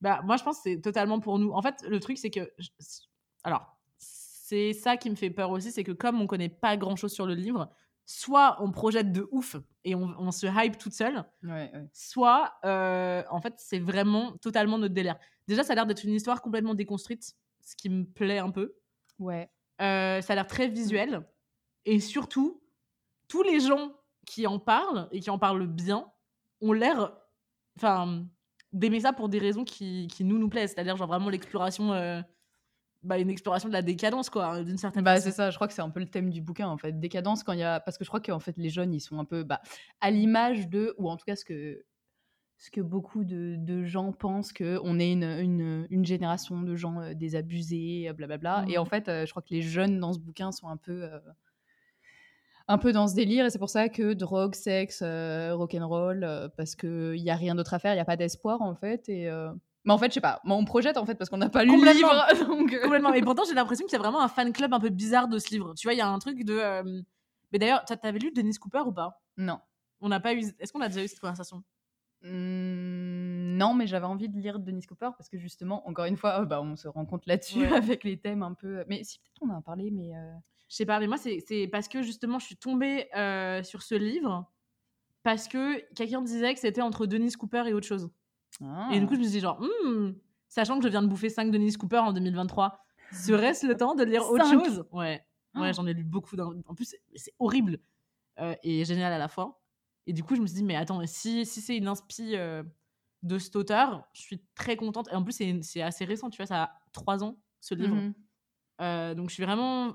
[0.01, 1.51] Bah, moi, je pense que c'est totalement pour nous.
[1.53, 2.53] En fait, le truc, c'est que.
[2.59, 2.69] je-
[3.43, 6.95] Alors, c'est ça qui me fait peur aussi, c'est que comme on connaît pas grand
[6.97, 7.71] chose sur le livre,
[8.05, 11.89] soit on projette de ouf et on, on se hype toute seule, ouais, ouais.
[11.95, 15.17] soit euh, en fait, c'est vraiment totalement notre délire.
[15.49, 18.75] Déjà, ça a l'air d'être une histoire complètement déconstruite, ce qui me plaît un peu.
[19.19, 19.49] Ouais.
[19.81, 21.27] Euh, ça a l'air très visuel.
[21.87, 22.63] Et surtout,
[23.29, 23.93] tous les gens
[24.27, 26.11] qui en parlent et qui en parlent bien
[26.61, 27.17] ont l'air
[27.79, 28.27] enfin,
[28.73, 30.73] d'aimer ça pour des raisons qui, qui nous nous plaisent.
[30.73, 32.23] C'est-à-dire, genre vraiment l'exploration, euh,
[33.03, 35.25] bah, une exploration de la décadence, quoi, hein, d'une certaine Bah, façon.
[35.25, 36.99] c'est ça, je crois que c'est un peu le thème du bouquin, en fait.
[36.99, 37.81] Décadence, quand il y a.
[37.81, 39.61] Parce que je crois qu'en fait, les jeunes, ils sont un peu bah,
[40.01, 40.95] à l'image de.
[40.99, 41.85] Ou en tout cas, ce que,
[42.59, 47.01] ce que beaucoup de, de gens pensent qu'on est une, une, une génération de gens
[47.01, 48.65] euh, désabusés, blablabla.
[48.69, 48.89] Et en Mhm.
[48.89, 51.05] fait, euh, je crois que les jeunes dans ce bouquin sont un peu.
[51.05, 51.19] euh,
[52.69, 56.49] un peu dans ce délire, et c'est pour ça que drogue, sexe, euh, rock'n'roll, euh,
[56.57, 59.09] parce qu'il n'y a rien d'autre à faire, il n'y a pas d'espoir, en fait.
[59.09, 59.29] Et.
[59.29, 59.53] euh,
[59.85, 61.63] Mais en fait, je sais pas, moi on projette en fait parce qu'on n'a pas
[61.65, 62.11] lu le livre.
[62.49, 63.13] Donc, euh, Complètement.
[63.13, 65.39] Et pourtant, j'ai l'impression qu'il y a vraiment un fan club un peu bizarre de
[65.39, 65.75] ce livre.
[65.77, 66.59] Tu vois, il y a un truc de.
[67.53, 69.21] Mais d'ailleurs, t'a- t'avais lu Dennis Cooper ou pas?
[69.37, 69.59] Non.
[70.01, 70.43] On n'a pas eu.
[70.59, 71.63] Est-ce qu'on a déjà eu cette conversation?
[72.23, 76.41] Mmh, non, mais j'avais envie de lire Denis Cooper parce que justement, encore une fois,
[76.41, 77.73] euh, bah, on se rend compte là-dessus Ouais.
[77.99, 78.85] avec les thèmes un peu.
[78.89, 80.13] Mais si peut-être on en a parlé, mais
[80.69, 83.95] Je sais pas, mais moi, c'est parce que justement, je suis tombée euh, sur ce
[83.95, 84.51] livre
[85.23, 88.11] parce que quelqu'un disait que c'était entre Dennis Cooper et autre chose.
[88.93, 90.13] Et du coup, je me suis dit, genre, Hmm,
[90.49, 92.79] sachant que je viens de bouffer 5 Dennis Cooper en 2023,
[93.13, 94.85] serait-ce le temps de lire autre Cinq chose?
[94.93, 95.25] Ouais,
[95.55, 95.73] ouais Ah.
[95.73, 96.37] j'en ai lu beaucoup.
[96.39, 97.79] En plus, c'est- horrible
[98.41, 99.63] euh, et génial à la fois.
[100.07, 102.63] Et du coup, je me suis dit, mais attends, si, si c'est une inspi euh,
[103.23, 105.09] de cet auteur, je suis très contente.
[105.13, 107.97] Et en plus, c'est assez récent, tu vois, ça a 3 ans, ce livre.
[108.81, 109.95] Euh, donc je suis vraiment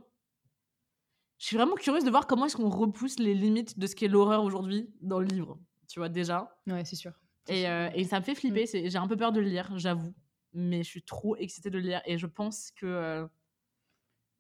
[1.40, 4.08] je suis vraiment curieuse de voir comment est-ce qu'on repousse les limites de ce qu'est
[4.10, 7.14] l'horreur aujourd'hui dans le livre tu vois déjà ouais, c'est sûr.
[7.46, 7.70] C'est et, sûr.
[7.70, 10.14] euh, et ça me fait flipper c'est- j'ai un peu peur de le lire j'avoue
[10.54, 13.26] mais je suis trop excitée de le lire et je pense que euh,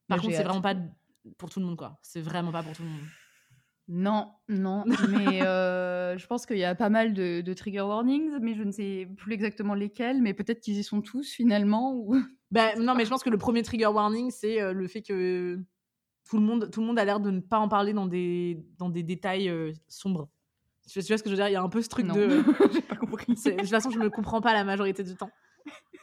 [0.07, 0.75] par contre c'est vraiment pas
[1.37, 3.01] pour tout le monde quoi c'est vraiment pas pour tout le monde
[3.87, 8.37] Non, non, mais euh, je pense qu'il y a pas mal de, de trigger warnings,
[8.39, 11.95] mais je ne sais plus exactement lesquels, mais peut-être qu'ils y sont tous finalement.
[11.95, 12.15] Ou...
[12.51, 15.59] Ben, non mais je pense que le premier trigger warning c'est le fait que
[16.29, 18.63] tout le monde tout le monde a l'air de ne pas en parler dans des
[18.77, 20.29] dans des détails euh, sombres
[20.89, 21.47] tu vois, ce que je veux dire?
[21.49, 22.15] Il y a un peu ce truc Non.
[22.15, 23.27] de J'ai pas compris.
[23.45, 25.29] De toute façon, je me comprends pas la majorité du temps.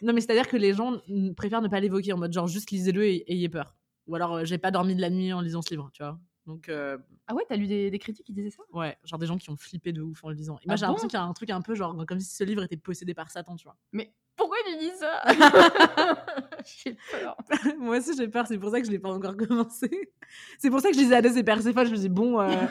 [0.02, 1.00] Non, mais c'est-à-dire que les gens
[1.36, 3.74] préfèrent ne pas l'évoquer en mode genre juste lisez-le et ayez peur.
[4.06, 6.20] Ou alors, euh, j'ai pas dormi de la nuit en lisant ce livre, tu vois?
[6.46, 8.62] Donc, euh, Ah ouais, t'as lu des, des critiques qui disaient ça?
[8.72, 10.56] Ouais, genre des gens qui ont flippé de ouf en le lisant.
[10.62, 11.10] Et moi, Ah j'ai l'impression bon?
[11.10, 13.30] qu'il y a un truc un peu genre comme si ce livre était possédé par
[13.30, 13.76] Satan, tu vois.
[13.92, 15.22] Mais pourquoi tu dis ça?
[16.64, 17.36] J'ai peur.
[17.78, 19.88] Moi aussi, j'ai peur, c'est pour ça que je l'ai pas encore commencé.
[20.58, 22.66] C'est pour ça que je lisais Hades et Perséphone, je me dis, bon, euh,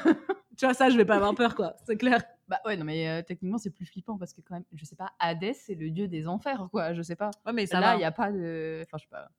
[0.57, 2.21] tu vois, ça, je vais pas avoir peur, quoi, c'est clair.
[2.47, 4.95] Bah ouais, non mais euh, techniquement c'est plus flippant parce que quand même, je sais
[4.95, 7.31] pas, Hadès c'est le dieu des enfers quoi, je sais pas.
[7.45, 8.83] Ouais, mais ça Là, il y a pas de.
[8.85, 9.29] Enfin, je sais pas.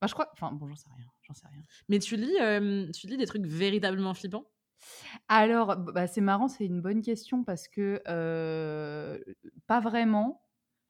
[0.00, 0.30] Enfin, je crois.
[0.32, 1.04] Enfin, bon, j'en sais rien.
[1.26, 1.62] J'en sais rien.
[1.88, 4.44] Mais tu lis, euh, tu lis des trucs véritablement flippants?
[5.28, 9.18] Alors, bah, c'est marrant, c'est une bonne question parce que euh,
[9.66, 10.42] pas vraiment.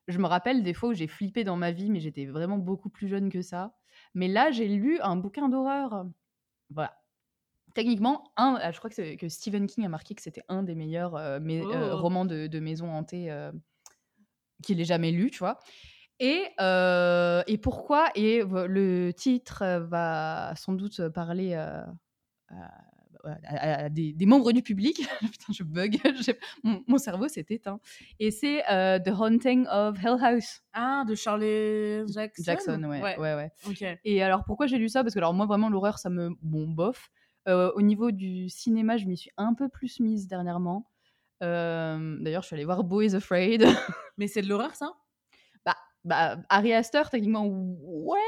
[0.09, 2.91] Je me rappelle des fois où j'ai flippé dans ma vie, mais j'étais vraiment beaucoup
[2.91, 3.77] plus jeune que ça.
[4.15, 6.07] Mais là, j'ai lu un bouquin d'horreur.
[6.71, 7.01] Voilà.
[7.75, 10.63] Techniquement, un, ah, je crois que, c'est- que Stephen King a marqué que c'était un
[10.63, 12.03] des meilleurs euh, mais- euh, Oh.
[12.03, 13.53] romans de, de maison hantée euh,
[14.63, 15.59] qu'il ait jamais lu, tu vois.
[16.21, 21.83] Et, euh, et pourquoi Et le titre euh, va sans doute parler euh,
[22.49, 22.55] à,
[23.25, 24.97] à- à- à des, des membres du public.
[25.21, 25.97] Putain, je bug.
[26.63, 27.81] Mon, mon cerveau s'est éteint.
[28.21, 30.61] Et c'est euh, The Haunting of Hell House.
[30.73, 32.43] Ah, de Charlie Jackson?
[32.45, 33.01] Jackson, ouais.
[33.19, 33.35] ouais.
[33.35, 33.83] ouais, Ok.
[34.05, 35.03] Et alors, pourquoi j'ai lu ça?
[35.03, 36.31] Parce que, alors, moi, vraiment, l'horreur, ça me.
[36.43, 37.11] Bon, bof.
[37.47, 40.89] Au niveau du cinéma, je m'y suis un peu plus mise dernièrement.
[41.41, 43.65] D'ailleurs, je suis allée voir Boys Afraid.
[44.19, 44.93] Mais c'est de l'horreur, ça?
[46.05, 48.19] Bah, Ari Aster, techniquement, ouais.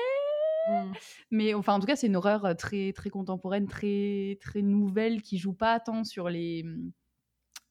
[0.69, 0.93] Hmm.
[1.31, 5.23] Mais enfin, en tout cas, c'est une horreur euh, très, très contemporaine, très, très nouvelle,
[5.23, 6.65] qui joue pas tant sur les,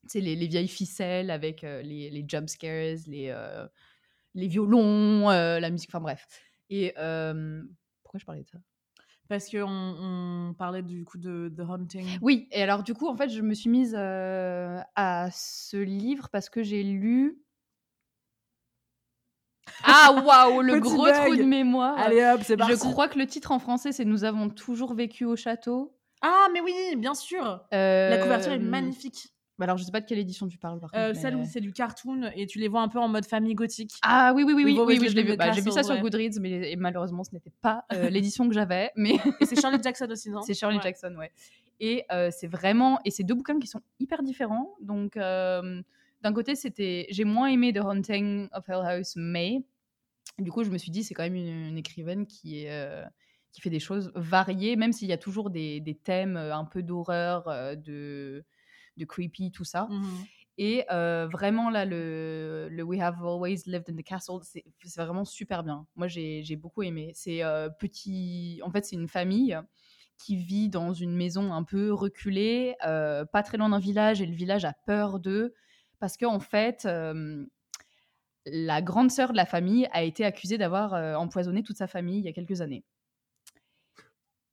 [0.07, 3.67] sais, les, les vieilles ficelles avec euh, les, les jump scares, les, euh,
[4.33, 6.27] les violons, euh, la musique, enfin bref.
[6.69, 6.93] Et
[8.03, 8.59] pourquoi je parlais de ça?
[9.27, 12.19] Parce qu'on on parlait du coup de The Haunting.
[12.21, 16.49] Oui, et alors du coup, en fait, je me suis mise à ce livre parce
[16.49, 17.41] que j'ai lu.
[19.83, 21.13] Ah waouh, le gros bug.
[21.25, 21.97] trou de mémoire.
[21.97, 22.73] Allez hop, c'est parti.
[22.73, 25.93] Je crois que le titre en français, c'est Nous avons toujours vécu au château.
[26.21, 27.61] Ah, mais oui, bien sûr.
[27.71, 29.27] La couverture est Euh, magnifique.
[29.59, 31.01] bah alors, je sais pas de quelle édition tu parles, par contre.
[31.03, 33.25] Euh, mais- celle où c'est du cartoon et tu les vois un peu en mode
[33.25, 33.91] famille gothique.
[34.01, 35.33] Ah oui, oui, oui, oui, oui, je l'ai vu.
[35.33, 35.97] the Bah, j'ai vu ça sur.
[35.99, 38.91] Goodreads, mais et malheureusement, ce n'était pas euh, l'édition que j'avais.
[38.95, 40.41] Mais Et c'est Charlie Jackson aussi, non?
[40.47, 40.83] C'est Shirley Ouais.
[40.83, 41.31] Jackson, ouais.
[41.79, 42.99] Et euh, c'est vraiment.
[43.05, 44.75] Et c'est deux bouquins qui sont hyper différents.
[44.81, 45.81] Donc, euh,
[46.25, 47.05] d'un côté, c'était.
[47.11, 49.63] J'ai moins aimé The Haunting of Hell House, mais
[50.39, 52.71] du coup, je me suis dit, c'est quand même une, une écrivaine qui est.
[52.71, 53.05] euh,
[53.51, 56.65] qui fait des choses variées, même s'il y a toujours des, des thèmes euh, un
[56.65, 58.43] peu d'horreur, euh, de,
[58.97, 59.87] de creepy, tout ça.
[59.89, 60.25] Mhm.
[60.57, 64.65] Et euh, vraiment, là, le, le We Have Always Lived in the Castle, c'est
[64.97, 65.87] vraiment super bien.
[65.95, 67.11] Moi, j'ai beaucoup aimé.
[67.13, 68.59] C'est euh, petit.
[68.61, 69.57] En fait, c'est une famille
[70.17, 74.25] qui vit dans une maison un peu reculée, euh, pas très loin d'un village, et
[74.25, 75.53] le village a peur d'eux.
[75.99, 76.87] Parce qu'en fait,
[78.45, 82.25] la grande sœur de la famille a été accusée d'avoir empoisonné toute sa famille il
[82.25, 82.83] y a quelques années.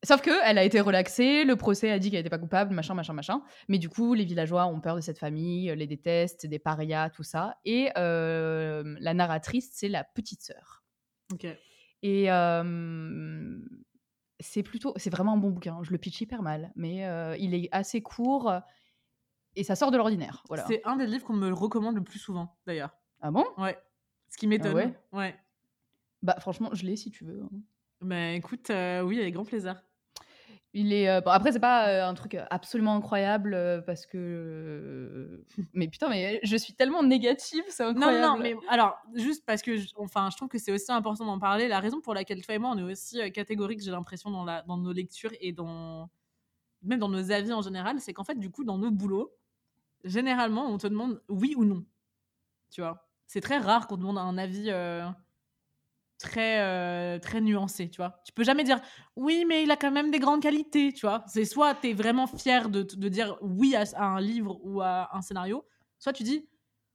[0.05, 2.95] Sauf que elle a été relaxée, le procès a dit qu'elle n'était pas coupable, machin,
[2.95, 3.43] machin, machin.
[3.69, 7.23] Mais du coup, les villageois ont peur de cette famille, les détestent, des parias, tout
[7.23, 7.59] ça.
[7.65, 10.83] Et euh, la narratrice, c'est la petite sœur.
[11.33, 11.47] Ok.
[12.03, 13.61] Et euh,
[14.41, 15.79] c'est plutôt, c'est vraiment un bon bouquin.
[15.85, 18.53] Je le pitch hyper mal, mais euh, il est assez court
[19.57, 20.43] et ça sort de l'ordinaire.
[20.49, 20.65] Voilà.
[20.67, 22.91] C'est un des livres qu'on me recommande le plus souvent, d'ailleurs.
[23.21, 23.45] Ah bon?
[23.59, 23.79] Ouais.
[24.29, 24.75] Ce qui m'étonne.
[24.75, 24.95] ouais?
[25.13, 25.37] Ouais.
[26.23, 27.43] Bah franchement, je l'ai si tu veux.
[27.43, 27.51] hein.
[28.01, 29.83] Bah écoute, euh, oui, avec grand plaisir.
[30.75, 34.17] Il est euh, bon, après c'est pas euh, un truc absolument incroyable euh, parce que
[34.17, 38.27] euh, mais putain mais je suis tellement négative c'est Non, incroyable.
[38.27, 41.39] non, mais alors, juste parce que, je- enfin, je trouve que c'est aussi important d'en
[41.39, 41.69] parler.
[41.69, 44.63] La raison pour laquelle toi et moi, on est aussi catégoriques, j'ai l'impression, dans, la,
[44.63, 46.09] dans nos lectures et dans.
[46.83, 49.31] même dans nos avis en général, c'est qu'en fait, du coup, dans nos boulots,
[50.05, 51.85] généralement, on te demande oui ou non.
[52.71, 53.09] Tu vois?
[53.27, 55.07] C'est très rare qu'on te demande un avis euh,
[56.19, 58.21] très, euh, très nuancé, tu vois?
[58.25, 58.81] Tu peux jamais dire
[59.17, 61.25] oui, mais il a quand même des grandes qualités, tu vois?
[61.27, 64.81] C'est soit tu es vraiment fier de, de dire oui à, à un livre ou
[64.81, 65.67] à un scénario,
[65.99, 66.49] soit tu dis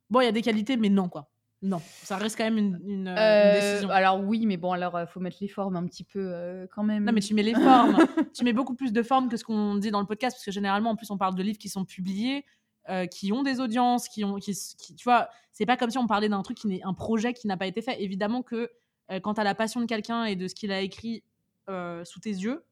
[0.09, 1.29] bon, il y a des qualités, mais non, quoi.
[1.63, 3.89] Non, ça reste quand même une, une, euh, une décision.
[3.89, 7.03] alors oui mais bon alors faut mettre les formes un petit peu euh, quand même.
[7.03, 7.97] Non, mais tu mets les formes.
[8.35, 10.51] tu mets beaucoup plus de formes que ce qu'on dit dans le podcast, parce que
[10.51, 12.45] généralement, en plus, on parle de livres qui sont publiés,
[12.89, 15.97] euh, qui ont des audiences, qui ont, qui, qui- tu vois, c'est pas comme si
[15.97, 18.01] on parlait d'un truc qui n'est un projet qui n'a pas été fait.
[18.01, 18.69] Évidemment que
[19.11, 21.23] euh, quand tu as la passion de quelqu'un et de ce qu'il a écrit
[21.69, 22.63] euh, sous tes yeux,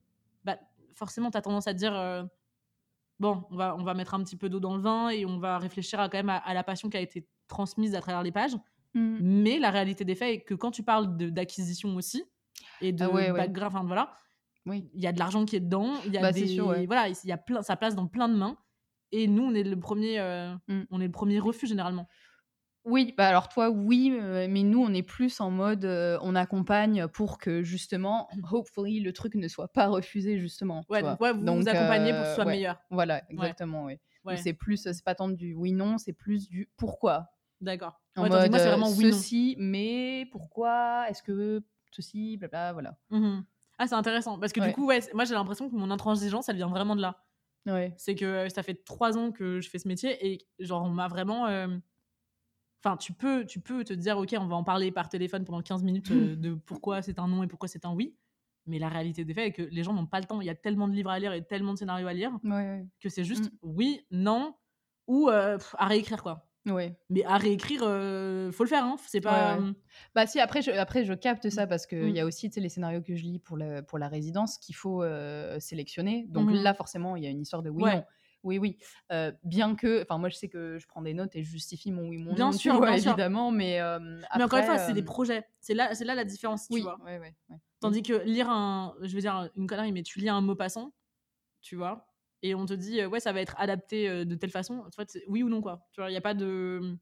[0.44, 0.58] bah,
[0.94, 1.94] forcément, tu as tendance à te dire
[3.20, 5.38] bon, on va, on va mettre un petit peu d'eau dans le vin et on
[5.40, 8.24] va réfléchir à, quand même à, à la passion qui a été transmise à travers
[8.24, 8.56] les pages.
[8.94, 9.18] Mm.
[9.22, 12.24] Mais la réalité des faits est que quand tu parles d'acquisition aussi
[12.82, 13.38] et de Ah ouais, ouais.
[13.38, 14.16] background, enfin voilà,
[14.66, 14.90] Oui.
[14.94, 16.86] il y a de l'argent qui est dedans, il y a Bah, des, sûr, ouais.
[16.86, 18.58] voilà, il y a plein, ça place dans plein de mains.
[19.16, 20.82] Et nous, on est le premier, euh, Mm.
[20.92, 22.08] on est le premier refus généralement.
[22.84, 26.36] Oui, bah alors toi, oui, euh, mais nous, on est plus en mode, euh, on
[26.36, 30.84] accompagne pour que justement, hopefully, le truc ne soit pas refusé, justement.
[30.90, 32.78] Ouais, donc ouais, vous vous accompagnez pour que ce soit ouais, meilleur.
[32.92, 33.98] Voilà, exactement, oui.
[34.36, 37.30] C'est plus, c'est pas tant du oui-non, c'est plus du pourquoi.
[37.62, 38.02] D'accord.
[38.18, 39.12] En mode moi, c'est vraiment oui, non.
[39.12, 42.98] ceci, mais pourquoi Est-ce que ceci, blabla, voilà.
[43.10, 43.46] Mhm.
[43.78, 44.40] Ah, c'est intéressant.
[44.40, 47.02] Parce que du coup, ouais, moi, j'ai l'impression que mon intransigeance, elle vient vraiment de
[47.02, 47.25] là.
[47.66, 47.94] Ouais.
[47.98, 51.08] C'est que ça fait trois ans que je fais ce métier et genre, on m'a
[51.08, 51.46] vraiment.
[52.84, 55.62] Enfin, tu peux, tu peux te dire, OK, on va en parler par téléphone pendant
[55.62, 58.16] 15 minutes de pourquoi c'est un non et pourquoi c'est un oui.
[58.68, 60.42] Mais la réalité des faits est que les gens n'ont pas le temps.
[60.42, 62.52] Il y a tellement de livres à lire et tellement de scénarios à lire Ouais,
[62.52, 62.86] ouais.
[63.00, 63.58] que c'est juste Mm.
[63.64, 64.56] oui, non
[65.08, 66.45] ou euh, pff, à réécrire, quoi.
[66.66, 66.98] Ouais.
[67.10, 68.96] Mais à réécrire, euh, faut le faire, hein.
[69.08, 69.58] C'est pas.
[69.58, 69.72] Ouais, ouais.
[70.16, 72.16] Bah si, après je, après, je capte ça parce qu'il Mm.
[72.16, 75.04] y a aussi les scénarios que je lis pour, le, pour la résidence qu'il faut
[75.04, 76.26] euh, sélectionner.
[76.30, 76.64] Donc Mhm.
[76.64, 77.96] là, forcément, il y a une histoire de oui, Ouais.
[77.98, 78.04] non.
[78.44, 78.78] Oui, oui.
[79.12, 81.92] Euh, bien que, enfin, moi, je sais que je prends des notes et je justifie
[81.92, 83.12] mon oui, mon Bien non, sûr, vois, bien sûr.
[83.12, 83.98] évidemment, mais euh,
[84.38, 85.44] Mais encore une fois, c'est des projets.
[85.62, 86.98] C'est là, c'est là la différence, Oui, tu vois.
[87.80, 90.94] Tandis que lire un, je veux dire une connerie, mais tu lis un mot passant,
[91.62, 92.08] tu vois,
[92.48, 94.92] et on te dit euh, ouais ça va être adapté euh, de telle façon, en
[94.92, 95.86] fait, oui ou non quoi.
[95.92, 96.98] Tu vois, il y a pas de,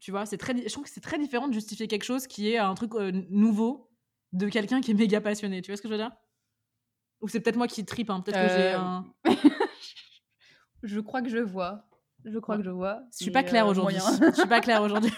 [0.00, 2.48] tu vois, c'est très, je trouve que c'est très différent de justifier quelque chose qui
[2.50, 3.90] est un truc euh, nouveau
[4.32, 5.62] de quelqu'un qui est méga passionné.
[5.62, 6.10] Tu vois ce que je veux dire?
[7.20, 9.04] Ou c'est peut-être moi qui tripe, hein, peut-être que j'ai un.
[10.82, 11.84] Je crois que je vois.
[12.24, 12.60] Je crois Ouais.
[12.62, 13.02] que je vois.
[13.12, 13.98] Je suis pas claire aujourd'hui.
[13.98, 15.12] Je suis pas claire aujourd'hui.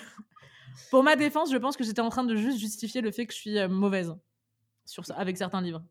[0.90, 3.32] Pour ma défense, je pense que j'étais en train de juste justifier le fait que
[3.32, 4.14] je suis mauvaise
[4.84, 5.82] sur ça, avec certains livres.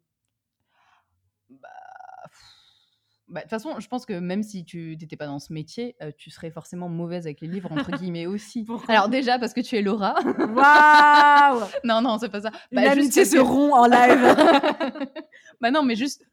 [3.34, 5.96] Bah, De toute façon, je pense que même si tu n'étais pas dans ce métier,
[6.02, 8.64] euh, tu serais forcément mauvaise avec les livres, entre guillemets aussi.
[8.64, 10.14] Pourquoi Alors déjà, parce que tu es Laura.
[10.24, 12.52] Waouh non, non, c'est pas ça.
[12.72, 15.04] Bah, juste amitié parce se que- rompt en live.
[15.62, 16.26] bah non, mais juste,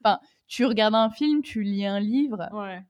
[0.47, 2.83] tu regardes un film, tu lis un livre, ouais.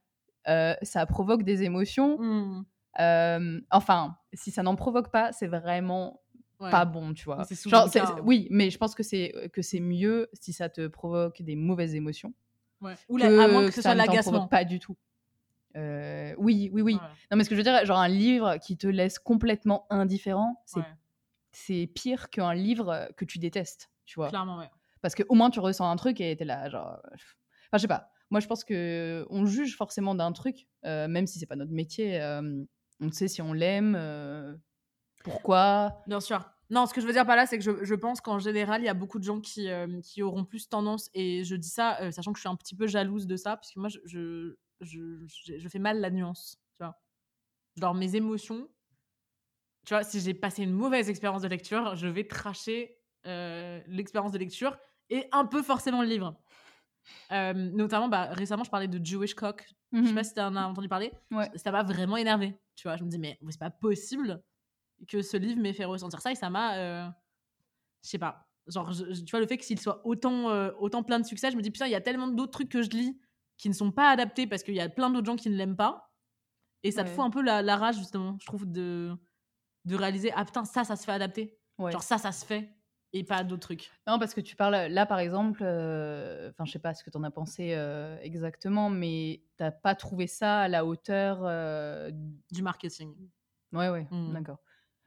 [0.49, 2.63] euh, ça provoque des émotions.
[2.99, 6.19] Euh, enfin, si ça n'en provoque pas, c'est vraiment
[6.59, 6.69] Ouais.
[6.69, 7.43] pas bon, tu vois.
[7.65, 8.21] Genre, cas, hein.
[8.23, 11.95] Oui, mais je pense que c'est que c'est mieux si ça te provoque des mauvaises
[11.95, 12.35] émotions
[12.81, 12.95] Ouais.
[13.09, 14.47] Ou la- à moins que ce soit l'agacement.
[14.47, 14.97] pas du tout.
[15.77, 16.95] Euh, oui, oui, oui.
[16.95, 16.99] Ouais.
[17.31, 20.61] Non, mais ce que je veux dire, genre un livre qui te laisse complètement indifférent,
[20.65, 20.79] c'est
[21.81, 21.87] Ouais.
[21.87, 24.29] pire qu'un livre que tu détestes, tu vois.
[24.29, 24.69] Clairement, ouais.
[25.01, 26.99] Parce que au moins tu ressens un truc et t'es là, genre.
[27.05, 28.09] euh, Enfin, je sais pas.
[28.31, 31.71] Moi, je pense que on juge forcément d'un truc, euh, même si c'est pas notre
[31.71, 32.19] métier.
[32.21, 32.63] euh,
[32.99, 34.53] on sait si on l'aime, euh,
[35.23, 36.01] pourquoi.
[36.07, 36.49] Bien sûr.
[36.71, 38.81] Non, ce que je veux dire par là, c'est que je, je pense qu'en général,
[38.81, 41.67] il y a beaucoup de gens qui, euh, qui auront plus tendance, et je dis
[41.69, 43.89] ça, euh, sachant que je suis un petit peu jalouse de ça, parce que moi,
[43.89, 46.95] je, je, je, je- je fais mal la nuance, tu vois.
[47.79, 48.69] Genre, mes émotions,
[49.85, 54.31] tu vois, si j'ai passé une mauvaise expérience de lecture, je vais tracher euh, l'expérience
[54.31, 54.77] de lecture,
[55.09, 56.37] et un peu forcément le livre.
[57.31, 59.67] Notamment, bah, récemment, je parlais de Jewish Cock.
[59.91, 61.11] Je sais pas si tu en as entendu parler.
[61.31, 61.49] Ouais.
[61.55, 62.57] Ça m'a vraiment énervé.
[62.75, 64.41] Tu vois, je me dis, mais c'est pas possible
[65.07, 66.31] que ce livre m'ait fait ressentir ça.
[66.31, 66.75] Et ça m'a.
[66.77, 67.07] euh,
[68.03, 68.47] je sais pas.
[68.67, 71.57] Genre, je- tu vois, le fait qu'il soit autant, euh, autant plein de succès, je
[71.57, 73.19] me dis, putain, il y a tellement d'autres trucs que je lis
[73.57, 75.75] qui ne sont pas adaptés parce qu'il y a plein d'autres gens qui ne l'aiment
[75.75, 76.11] pas.
[76.83, 79.11] Et ça te fout un peu la, la rage, justement, je trouve, de,
[79.85, 81.59] de réaliser, ah putain, ça, ça se fait adapter.
[81.77, 81.91] Ouais.
[81.91, 82.73] Genre, ça, ça se fait.
[83.13, 83.91] Et pas d'autres trucs.
[84.07, 87.09] Non, parce que tu parles là, par exemple, euh, enfin, je sais pas ce que
[87.09, 91.39] tu en as pensé euh, exactement, mais t'as pas trouvé ça à la hauteur.
[91.43, 92.09] euh,
[92.51, 93.13] Du marketing.
[93.73, 94.33] Ouais, ouais, Mm.
[94.33, 94.59] d'accord.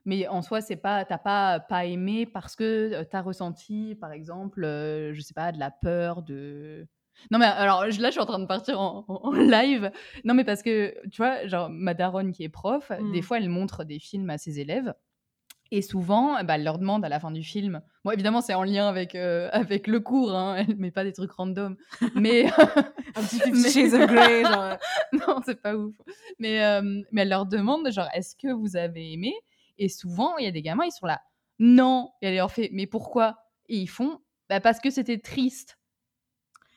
[0.05, 4.11] Mais en soi, c'est pas, t'as pas pas aimé parce que tu as ressenti, par
[4.11, 6.87] exemple, euh, je sais pas, de la peur, de.
[7.31, 9.89] Non mais alors là, je suis en train de partir en, live.
[10.25, 13.23] Non mais parce que tu vois, genre ma daronne qui est prof, des Mm.
[13.23, 14.93] fois elle montre des films à ses élèves.
[15.71, 17.81] Et souvent, bah, elle leur demande à la fin du film.
[18.03, 21.11] Bon, évidemment, c'est en lien avec, euh, avec le cours, hein, elle met pas des
[21.13, 21.75] trucs random.
[22.13, 22.45] Mais
[23.15, 24.77] Un petit Fifty Mais- Shades of Grey, genre.
[25.13, 25.95] non, c'est pas ouf.
[26.37, 29.33] Mais, euh, mais elle leur demande, genre, est-ce que vous avez aimé
[29.77, 31.21] Et souvent, il y a des gamins, ils sont là,
[31.59, 32.11] non.
[32.21, 33.37] Et elle leur fait, mais pourquoi?
[33.69, 35.77] Et ils font, bah, parce que c'était triste.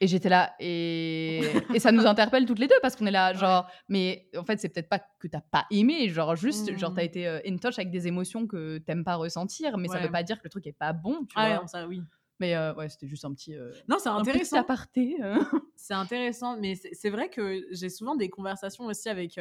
[0.00, 1.68] Et j'étais là, et...
[1.72, 4.60] et ça nous interpelle toutes les deux, parce qu'on est là, genre, mais en fait,
[4.60, 7.06] c'est peut-être pas que t'as pas aimé, genre, juste, genre, t'as Mhm.
[7.06, 10.02] été euh, in touch avec des émotions que t'aimes pas ressentir, mais ça Ouais.
[10.06, 11.60] veut pas dire que le truc est pas bon, tu Ah, vois?
[11.60, 12.06] non, ça, oui.
[12.40, 14.58] Mais euh, ouais, c'était juste un petit, euh, Non, c'est un petit intéressant.
[14.58, 15.16] aparté.
[15.22, 15.38] euh.
[15.76, 19.40] C'est intéressant, mais c'est vrai que j'ai souvent des conversations aussi avec.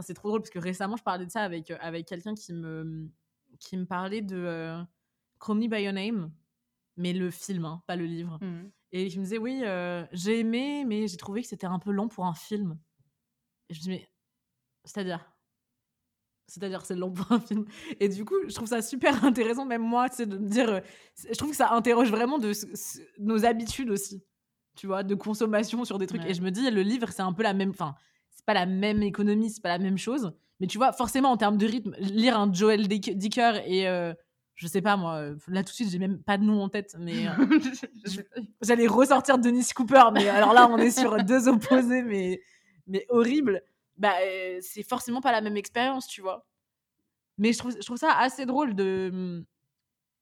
[0.00, 3.08] c'est trop drôle parce que récemment, je parlais de ça avec, avec quelqu'un qui me,
[3.58, 4.82] qui me parlait de
[5.38, 6.32] Call Me By Your Name,
[6.96, 8.38] mais le film, hein, pas le livre.
[8.40, 8.70] Mhm.
[8.92, 9.62] Et il me disait, oui,
[10.12, 12.78] j'ai aimé, mais j'ai trouvé que c'était un peu long pour un film.
[13.68, 14.08] Et je me dis, mais.
[14.84, 15.30] C'est-à-dire
[16.50, 17.64] C'est-à-dire, c'est long pour un film.
[18.00, 20.68] Et du coup, je trouve ça super intéressant, même moi, sais, de me dire.
[20.68, 20.80] euh,
[21.14, 22.52] c'est- je trouve que ça interroge vraiment de,
[23.18, 24.22] nos habitudes aussi,
[24.76, 26.22] tu vois, de consommation sur des trucs.
[26.22, 26.30] Ouais.
[26.30, 27.70] Et je me dis, le livre, c'est un peu la même.
[27.70, 27.94] Enfin,
[28.30, 30.32] c'est pas la même économie, c'est pas la même chose.
[30.58, 33.88] Mais tu vois, forcément, en termes de rythme, lire un Joel Dick- Dicker et.
[33.88, 34.12] euh,
[34.56, 36.68] je sais pas, moi, euh, là tout de suite, j'ai même pas de nom en
[36.68, 37.30] tête, mais euh,
[38.60, 42.42] j'allais ressortir Dennis Cooper, mais alors là, on est sur deux opposés, mais,
[42.86, 43.62] mais horribles.
[44.00, 44.16] Bah,
[44.62, 46.48] c'est forcément pas la même expérience, tu vois.
[47.38, 49.10] Mais je trouve, je trouve ça assez drôle de.
[49.12, 49.46] hum,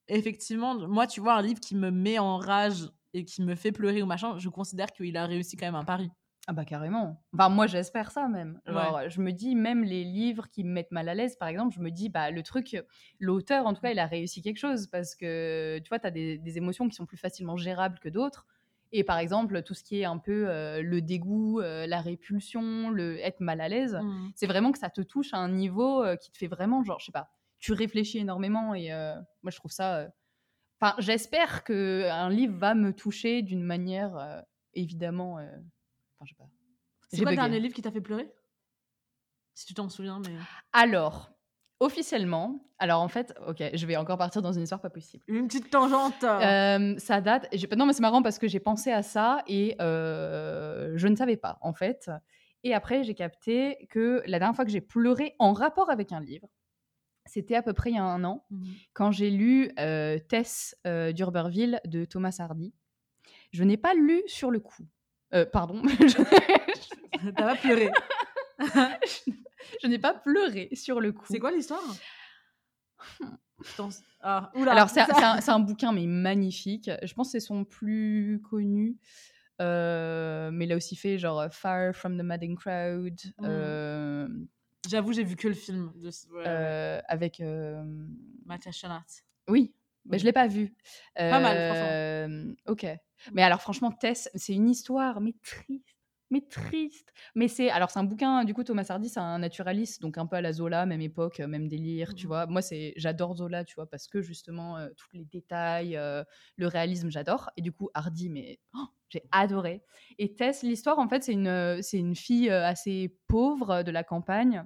[0.09, 3.73] Effectivement, moi, tu vois, un livre qui me met en rage et qui me fait
[3.73, 6.11] pleurer ou machin, je considère qu'il a réussi quand même un pari.
[6.47, 7.23] Ah bah carrément.
[7.35, 8.61] Enfin, moi, j'espère ça même.
[8.67, 11.75] Genre, je me dis, même les livres qui me mettent mal à l'aise, par exemple,
[11.75, 12.77] je me dis, bah, le truc,
[13.21, 16.11] l'auteur, en tout cas, il a réussi quelque chose parce que, tu vois, tu as
[16.11, 18.47] des, des émotions qui sont plus facilement gérables que d'autres.
[18.93, 22.91] Et par exemple, tout ce qui est un peu euh, le dégoût, euh, la répulsion,
[22.91, 23.99] le être mal à l'aise,
[24.35, 26.99] c'est vraiment que ça te touche à un niveau euh, qui te fait vraiment, genre,
[26.99, 28.91] je sais pas, tu réfléchis énormément et
[29.43, 30.09] moi, je trouve ça...
[30.81, 35.35] Enfin, j'espère qu'un livre va me toucher d'une manière, évidemment...
[35.35, 36.49] Enfin, je sais pas.
[37.11, 38.31] C'est quoi le dernier livre qui t'a fait pleurer?
[39.55, 40.37] Si tu t'en souviens, mais.
[40.73, 41.33] Alors,
[41.81, 45.23] officiellement, alors en fait, ok, je vais encore partir dans une histoire pas possible.
[45.29, 46.23] Une petite tangente.
[46.25, 47.49] Euh, ça date.
[47.77, 51.37] Non, mais c'est marrant parce que j'ai pensé à ça et euh, je ne savais
[51.37, 52.11] pas en fait.
[52.65, 56.21] Et après, j'ai capté que la dernière fois que j'ai pleuré en rapport avec un
[56.21, 56.49] livre,
[57.25, 58.67] c'était à peu près il y a un an Mhm.
[58.95, 62.75] quand j'ai lu euh, Tess euh, d'Urberville de Thomas Hardy.
[63.53, 64.87] Je n'ai pas lu sur le coup.
[65.53, 65.83] Pardon.
[67.37, 67.91] T'as pas pleuré.
[69.83, 71.27] je n'ai pas pleuré sur le coup.
[71.29, 71.83] C'est quoi l'histoire?
[73.73, 73.89] Attends,
[74.21, 74.51] ah.
[74.55, 74.89] Alors,
[75.43, 76.91] c'est un, bouquin, mais magnifique.
[77.03, 78.97] Je pense que c'est son plus connu.
[79.61, 83.19] Euh, mais il a aussi fait genre Far from the Madding Crowd.
[83.39, 83.45] Mm.
[83.45, 84.29] euh,
[84.89, 87.41] J'avoue, j'ai vu que le film de ouais, euh, avec.
[87.41, 87.83] euh,
[88.47, 89.03] Mathias Schoenaerts.
[89.49, 90.19] Oui, mais Oui.
[90.21, 90.75] je l'ai pas vu.
[91.17, 92.87] Pas mal, Euh, Ok.
[93.33, 95.98] Mais alors, franchement, Tess, c'est une histoire, mais triste.
[96.31, 97.13] Mais triste.
[97.35, 97.71] Mais c'est.
[97.71, 100.41] Alors, c'est un bouquin, du coup, Thomas Hardy, c'est un naturaliste, donc un peu à
[100.43, 102.29] la Zola, même époque, même délire, tu Mhm.
[102.29, 102.47] vois.
[102.47, 106.23] Moi, c'est j'adore Zola, tu vois, parce que justement, euh, tous les détails, euh,
[106.57, 107.51] le réalisme, j'adore.
[107.57, 109.83] Et du coup, Hardy, mais oh, j'ai adoré.
[110.19, 114.65] Et Tess, l'histoire, en fait, c'est une, c'est une fille assez pauvre de la campagne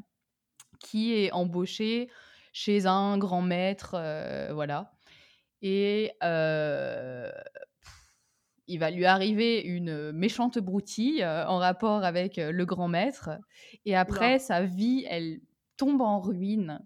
[0.80, 2.10] qui est embauchée
[2.52, 4.92] chez un grand maître, euh, voilà.
[5.62, 6.12] Et
[8.68, 13.30] il va lui arriver une méchante broutille euh, en rapport avec euh, le grand maître.
[13.84, 15.40] Et après, sa vie, elle
[15.76, 16.80] tombe en ruine.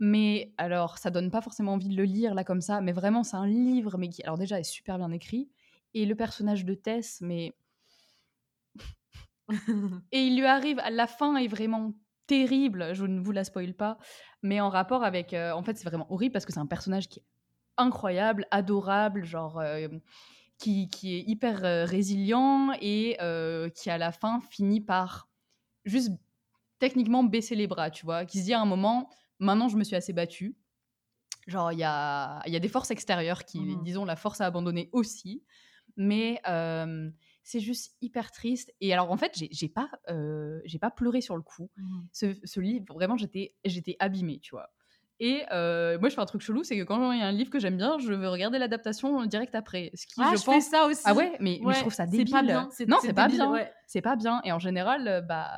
[0.00, 3.22] Mais alors, ça donne pas forcément envie de le lire là comme ça, mais vraiment,
[3.22, 5.48] c'est un livre, mais qui, alors déjà, est super bien écrit.
[5.92, 7.54] Et le personnage de Tess, mais
[10.12, 11.92] et il lui arrive, à la fin est vraiment
[12.26, 13.98] terrible, je ne vous la spoil pas,
[14.42, 15.34] mais en rapport avec...
[15.34, 17.24] euh, en fait, c'est vraiment horrible parce que c'est un personnage qui est
[17.76, 19.62] incroyable, adorable, genre...
[20.58, 25.28] qui, qui est hyper euh, résilient et euh, qui, à la fin, finit par
[25.84, 26.12] juste
[26.80, 29.84] techniquement baisser les bras, tu vois, qui se dit à un moment, maintenant, je me
[29.84, 30.56] suis assez battue.
[31.46, 33.84] Genre, il y a, y a des forces extérieures qui, Mhm.
[33.84, 35.44] disons, la force à abandonner aussi.
[35.96, 37.10] Mais euh,
[37.42, 38.72] c'est juste hyper triste.
[38.80, 41.70] Et alors, en fait, j'ai pas, euh, j'ai pas pleuré sur le coup.
[41.76, 42.08] Mhm.
[42.12, 44.70] Ce, ce livre, vraiment, j'étais j'étais abîmée, tu vois.
[45.20, 47.32] Et euh, moi, je fais un truc chelou, c'est que quand il y a un
[47.32, 49.90] livre que j'aime bien, je veux regarder l'adaptation direct après.
[49.94, 50.64] Ce qui, Ah, je je fais pense...
[50.66, 51.02] ça aussi.
[51.04, 52.32] Ah ouais, mais, mais Ouais, je trouve ça c'est débile.
[52.34, 53.50] pas bien, c'est- non, c'est c'est pas bien.
[53.52, 53.72] ouais.
[53.86, 54.40] C'est pas bien.
[54.44, 55.48] Et en général, euh, bah,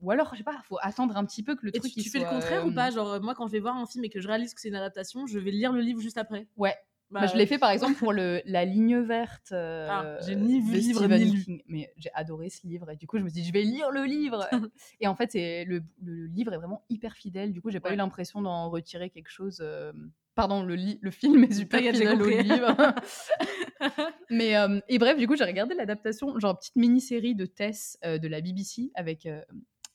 [0.00, 2.00] ou alors, je sais pas, faut attendre un petit peu que le Et truc tu,
[2.00, 2.90] tu fais le contraire ou euh, pas?
[2.90, 4.76] Genre, moi, quand je vais voir un film et que je réalise que c'est une
[4.76, 6.46] adaptation, je vais lire le livre juste après.
[6.56, 6.76] Ouais.
[7.12, 9.52] Bah, Bah, je l'ai fait par exemple pour le, la ligne verte.
[9.52, 11.44] euh, Ah, j'ai ni vu le livre, Stephen ni.
[11.44, 11.62] King.
[11.68, 13.90] Mais j'ai adoré ce livre et du coup je me suis dit je vais lire
[13.90, 14.48] le livre.
[15.00, 17.52] et en fait le, le livre est vraiment hyper fidèle.
[17.52, 17.94] Du coup j'ai pas Ouais.
[17.94, 19.58] eu l'impression d'en retirer quelque chose.
[19.62, 19.92] euh,
[20.34, 22.74] Pardon le, le film est super j'ai fidèle au livre.
[24.30, 27.98] Mais euh, et bref du coup j'ai regardé l'adaptation genre petite mini série de Tess
[28.04, 29.28] euh, de la BBC avec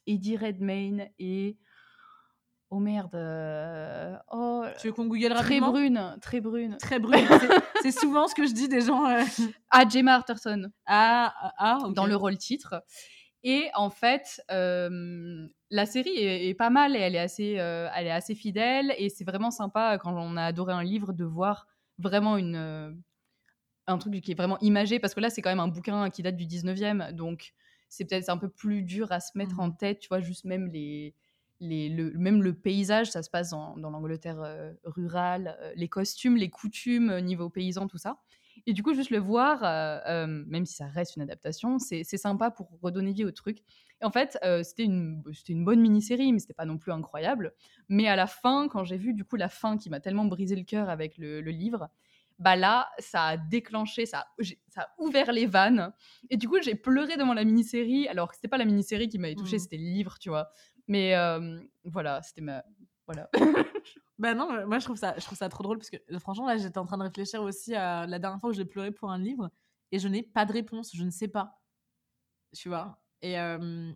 [0.06, 1.58] Eddie Redmayne et
[2.70, 7.26] oh merde euh, oh Tu veux qu'on google très brune très brune Très brune.
[7.82, 9.06] C'est- souvent ce que je dis des gens.
[9.08, 9.24] euh,
[9.70, 12.84] Ah, Gemma Arterton, Ah, ah, ah, dans le rôle titre.
[13.44, 18.08] Et en fait, euh, la série est, est pas mal et elle est assez, elle
[18.08, 18.94] est assez fidèle.
[18.98, 21.68] Et c'est vraiment sympa quand on a adoré un livre de voir
[22.00, 23.02] vraiment une,
[23.86, 25.00] un truc qui est vraiment imagé.
[25.00, 27.14] Parce que là, c'est quand même un bouquin qui date du 19e.
[27.14, 27.54] Donc,
[27.90, 29.60] c'est peut-être un peu plus dur à se mettre Mhm.
[29.62, 30.00] en tête.
[30.00, 31.14] Tu vois, juste même les.
[31.60, 35.90] Les, le, même le paysage, ça se passe dans, dans l'Angleterre euh, rurale, euh, les
[35.90, 38.20] costumes, les coutumes, euh, niveau paysan, tout ça.
[38.68, 42.52] Et du coup, juste le voir, euh, même si ça reste une adaptation, c'est sympa
[42.52, 43.60] pour redonner vie au truc.
[44.02, 47.54] Et en fait, c'était une, une bonne mini-série, mais c'était pas non plus incroyable.
[47.88, 50.56] Mais à la fin, quand j'ai vu du coup la fin qui m'a tellement brisé
[50.56, 51.90] le cœur avec le, le livre,
[52.40, 55.94] bah là, ça a déclenché, ça a, ça a ouvert les vannes.
[56.30, 59.18] Et du coup, j'ai pleuré devant la mini-série, alors que c'était pas la mini-série qui
[59.20, 59.60] m'avait touchée, Mhm.
[59.60, 60.50] c'était le livre, tu vois.
[60.88, 61.14] Mais
[61.84, 62.64] voilà, c'était ma.
[63.06, 63.30] Voilà.
[64.20, 66.48] Bah non, moi je trouve ça, je trouve ça trop drôle parce que euh, franchement
[66.48, 69.12] là j'étais en train de réfléchir aussi à la dernière fois où j'ai pleuré pour
[69.12, 69.52] un livre
[69.92, 71.62] et je n'ai pas de réponse, je ne sais pas,
[72.56, 73.00] tu vois?
[73.22, 73.92] Et euh,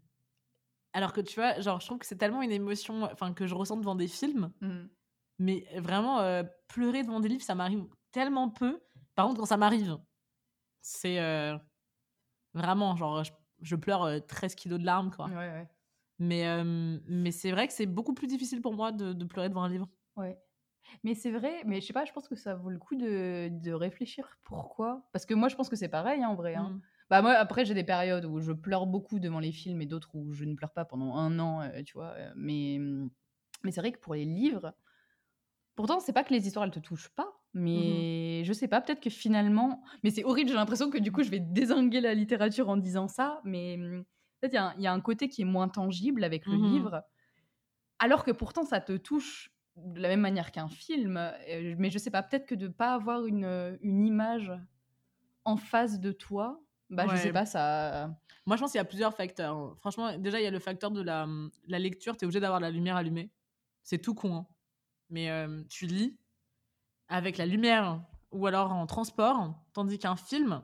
[0.93, 3.55] alors que tu vois, genre je trouve que c'est tellement une émotion, enfin que je
[3.55, 4.89] ressens devant des films, Mhm.
[5.39, 8.81] mais vraiment euh, pleurer devant des livres ça m'arrive tellement peu.
[9.15, 9.97] Par contre quand ça m'arrive,
[10.81, 11.57] c'est euh,
[12.53, 13.31] vraiment genre je,
[13.61, 15.27] je pleure euh, 13 kilos de larmes quoi.
[15.27, 15.67] Ouais, ouais.
[16.21, 19.49] Mais euh, mais c'est vrai que c'est beaucoup plus difficile pour moi de, de pleurer
[19.49, 19.89] devant un livre.
[20.15, 20.37] Ouais.
[21.03, 23.49] Mais c'est vrai, mais je sais pas, je pense que ça vaut le coup de,
[23.49, 25.07] de réfléchir pourquoi.
[25.13, 26.55] Parce que moi, je pense que c'est pareil, hein, en vrai.
[26.55, 26.69] hein.
[26.69, 26.81] Mm.
[27.09, 30.11] Bah moi, après, j'ai des périodes où je pleure beaucoup devant les films et d'autres
[30.13, 32.15] où je ne pleure pas pendant un an, euh, tu vois.
[32.35, 32.77] Mais,
[33.63, 34.73] mais c'est vrai que pour les livres,
[35.75, 39.01] pourtant, c'est pas que les histoires, elles te touchent pas, mais je sais pas, peut-être
[39.01, 39.83] que finalement...
[40.03, 43.07] Mais c'est horrible, j'ai l'impression que du coup, je vais désinguer la littérature en disant
[43.07, 43.77] ça, mais
[44.41, 46.45] peut-être il y a un- il y, a un côté qui est moins tangible avec
[46.47, 46.65] le Mhm.
[46.65, 47.03] livre,
[47.99, 51.17] alors que pourtant, ça te touche de la même manière qu'un film.
[51.17, 54.51] euh, Mais je sais pas, peut-être que de pas avoir une, une image
[55.45, 57.33] en face de toi, bah je sais Ouais.
[57.33, 58.09] pas, ça...
[58.45, 59.55] Moi, je pense qu'il y a plusieurs facteurs.
[59.55, 59.75] hein.
[59.79, 61.27] Franchement, déjà, il y a le facteur de la,
[61.67, 62.17] la lecture.
[62.17, 63.31] Tu es obligé d'avoir la lumière allumée.
[63.83, 64.35] C'est tout con.
[64.35, 64.47] hein.
[65.09, 66.17] Mais euh, tu lis
[67.07, 70.63] avec la lumière ou alors en transport, tandis qu'un film,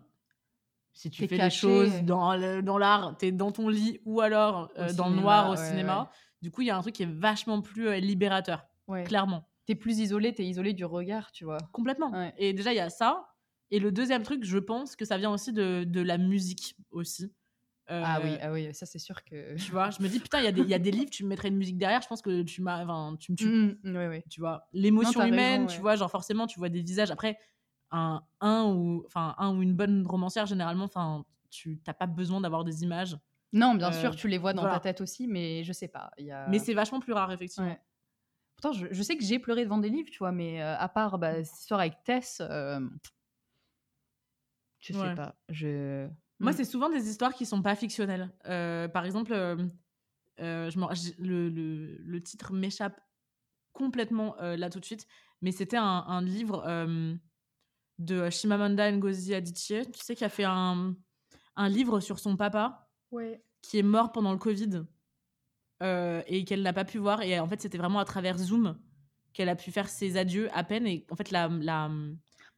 [0.97, 1.45] si tu fais caché.
[1.45, 5.15] des choses dans dans l'art, tu es dans ton lit ou alors euh, dans le
[5.15, 6.09] noir au ouais, cinéma.
[6.41, 9.03] Du coup, il y a un truc qui est vachement plus euh, libérateur, Ouais.
[9.03, 9.47] clairement.
[9.65, 11.57] T'es plus isolé, t'es isolé du regard, tu vois.
[11.71, 12.31] Complètement.
[12.37, 13.27] Et déjà, il y a ça.
[13.69, 17.33] Et le deuxième truc, je pense que ça vient aussi de, de la musique aussi.
[17.89, 19.55] Ah oui, Euh, ah oui, ça c'est sûr que...
[19.57, 21.09] Tu vois, je me dis, putain, il y, a des- il y a des livres,
[21.09, 22.83] tu me mettrais une musique derrière, je pense que tu m'as.
[22.83, 23.45] Enfin, tu me tues.
[23.47, 24.23] Mm, ouais, ouais.
[24.29, 27.11] Tu vois, l'émotion humaine, raison, tu vois, genre forcément, tu vois des visages.
[27.11, 27.37] Après,
[27.91, 32.41] un, un, ou, enfin, un ou une bonne romancière, généralement, enfin, tu n'as pas besoin
[32.41, 33.17] d'avoir des images.
[33.53, 34.75] Non, bien Euh, sûr, tu les vois dans voilà.
[34.75, 36.11] ta tête aussi, mais je sais pas.
[36.17, 36.49] Y a...
[36.49, 37.69] Mais c'est vachement plus rare, effectivement.
[37.69, 37.79] Ouais.
[38.57, 40.89] Pourtant, je, je sais que j'ai pleuré devant des livres, tu vois, mais euh, à
[40.89, 42.79] part bah, cette histoire avec Tess, euh,
[44.79, 45.15] je sais Ouais.
[45.15, 45.35] pas.
[45.49, 46.07] Je...
[46.39, 46.55] Moi, Mm.
[46.55, 48.31] c'est souvent des histoires qui sont pas fictionnelles.
[48.43, 49.33] Par exemple,
[50.37, 52.99] je le, le- le titre m'échappe
[53.73, 55.07] complètement là tout de suite,
[55.41, 56.63] mais c'était un, un livre
[57.99, 60.95] de Chimamanda Ngozi Adichie, tu sais, qui a fait un,
[61.55, 63.41] un livre sur son papa Ouais.
[63.61, 64.83] qui est mort pendant le Covid
[65.83, 67.21] euh, et qu'elle n'a pas pu voir.
[67.21, 68.77] Et en fait, c'était vraiment à travers Zoom
[69.33, 70.85] qu'elle a pu faire ses adieux à peine.
[70.87, 71.89] Et en fait, la, la,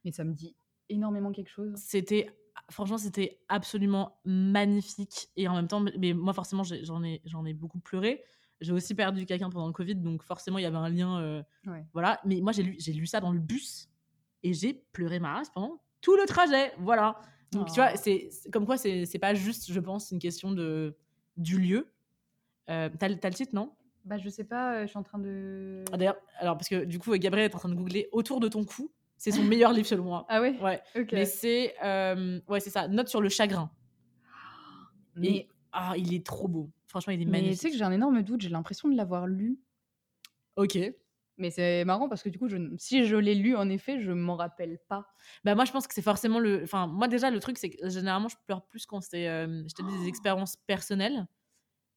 [0.06, 0.56] Mais ça me dit
[0.90, 1.74] énormément quelque chose.
[1.76, 2.32] c'était
[2.72, 7.54] franchement c'était absolument magnifique et en même temps mais moi forcément j'en ai j'en ai
[7.54, 8.24] beaucoup pleuré
[8.60, 11.44] j'ai aussi perdu quelqu'un pendant le covid donc forcément il y avait un lien euh,
[11.68, 11.86] Ouais.
[11.94, 13.89] voilà mais moi j'ai lu j'ai lu ça dans le bus
[14.44, 17.20] et j'ai pleuré ma race pendant tout le trajet voilà
[17.52, 17.98] donc tu vois Oh.
[18.02, 20.96] c'est comme quoi c'est pas juste je pense une question de
[21.38, 21.92] du lieu
[22.70, 23.74] euh, t'as le- titre non?
[24.06, 25.84] Bah, je sais pas, euh, je suis en train de.
[25.92, 28.48] Ah, d'ailleurs alors parce que du coup Gabriel est en train de googler autour de
[28.48, 30.58] ton cou c'est son meilleur livre selon moi Ah ouais?
[30.62, 31.10] Ouais Ok.
[31.12, 33.70] mais c'est euh, ouais c'est ça note sur le chagrin
[35.16, 36.70] Mais, Et ah, il est trop beau.
[36.88, 37.62] Franchement, il est mais tu magnifique.
[37.62, 39.60] sais que j'ai un énorme doute, j'ai l'impression de l'avoir lu.
[40.56, 40.78] Ok.
[41.40, 42.58] Mais c'est marrant parce que du coup, je...
[42.78, 45.08] si je l'ai lu, en effet, je m'en rappelle pas.
[45.46, 46.64] Bah moi, je pense que c'est forcément le.
[46.64, 49.74] Enfin, moi déjà, le truc, c'est que généralement, je pleure plus quand c'est, euh, je
[49.74, 51.28] te dis, des expériences personnelles.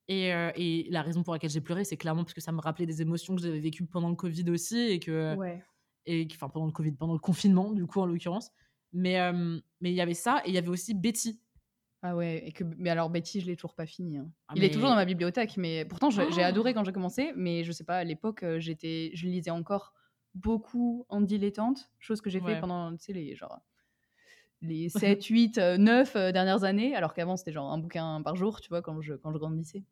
[0.09, 2.61] Et, euh, et la raison pour laquelle j'ai pleuré, c'est clairement parce que ça me
[2.61, 5.63] rappelait des émotions que j'avais vécues pendant le Covid aussi et que, Ouais.
[6.07, 8.51] et enfin pendant le Covid, pendant le confinement, du coup en l'occurrence.
[8.93, 11.41] Mais euh, mais il y avait ça et il y avait aussi Betty.
[12.03, 12.65] Ah ouais, et que...
[12.65, 14.19] mais alors Betty, je l'ai toujours pas fini.
[14.19, 14.29] hein.
[14.49, 17.33] Ah, Il est toujours dans ma bibliothèque, mais pourtant j'ai Oh adoré quand j'ai commencé,
[17.37, 19.95] mais je sais pas, à l'époque, euh, j'étais, je lisais encore
[20.35, 22.55] beaucoup en dilettante, chose que j'ai Ouais.
[22.55, 23.61] fait pendant, tu sais, les genre
[24.63, 28.61] les 7, 8, 9 euh, dernières années, alors qu'avant c'était genre un bouquin par jour,
[28.61, 29.83] tu vois, quand je, quand je grandissais.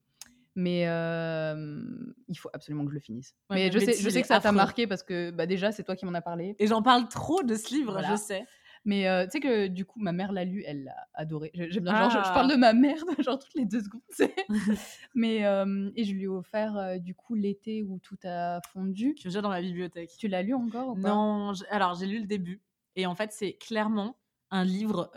[0.56, 1.84] Mais euh,
[2.28, 3.34] il faut absolument que je le finisse.
[3.50, 5.70] Ouais, mais mais je sais, je sais que ça t'a marqué parce que bah, déjà
[5.72, 6.56] c'est toi qui m'en as parlé.
[6.58, 8.14] Et j'en parle trop de ce livre, Voilà.
[8.16, 8.44] je sais.
[8.84, 11.50] Mais euh, tu sais que du coup, ma mère l'a lu, elle l'a adoré.
[11.54, 12.32] J'ai- J'aime bien, genre, je, je Ah.
[12.34, 14.00] parle de ma mère, genre toutes les deux secondes.
[15.14, 19.14] Mais, euh, et je lui ai offert euh, du coup l'été où tout a fondu.
[19.22, 20.10] Que j'ai dans ma bibliothèque.
[20.18, 21.08] Tu l'as lu encore ou pas?
[21.08, 22.62] Non, alors j'ai lu le début.
[22.96, 24.16] Et en fait, c'est clairement
[24.50, 25.12] un livre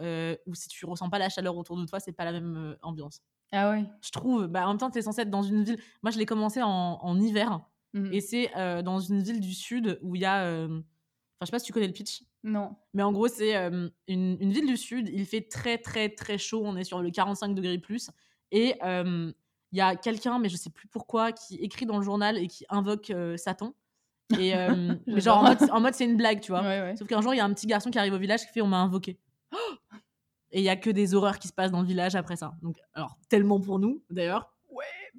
[0.45, 3.21] où si tu ressens pas la chaleur autour de toi, c'est pas la même ambiance.
[3.51, 3.85] Ah ouais.
[4.01, 5.79] Je trouve, bah, en même temps, tu es censé être dans une ville.
[6.01, 7.61] Moi, je l'ai commencé en, en hiver.
[7.93, 8.11] Mhm.
[8.13, 8.51] Et c'est
[8.83, 10.67] dans une ville du sud où il y a.
[11.43, 12.23] Enfin, je sais pas si tu connais le pitch.
[12.43, 12.75] Non.
[12.93, 15.09] Mais en gros, c'est euh, une, une ville du sud.
[15.11, 16.61] Il fait très, très, très chaud.
[16.63, 18.09] On est sur le 45 degrés plus.
[18.51, 19.31] Et euh,
[19.71, 22.47] il y a quelqu'un, mais je sais plus pourquoi, qui écrit dans le journal et
[22.47, 23.73] qui invoque euh, Satan.
[24.39, 24.53] Et,
[25.07, 26.61] mais genre en mode, en mode c'est une blague, tu vois.
[26.61, 26.95] Ouais, ouais.
[26.95, 28.61] Sauf qu'un jour, il y a un petit garçon qui arrive au village qui fait
[28.61, 29.19] On m'a invoqué.
[30.51, 32.53] Et il y a que des horreurs qui se passent dans le village après ça.
[32.61, 34.52] Donc, alors, tellement pour nous, d'ailleurs.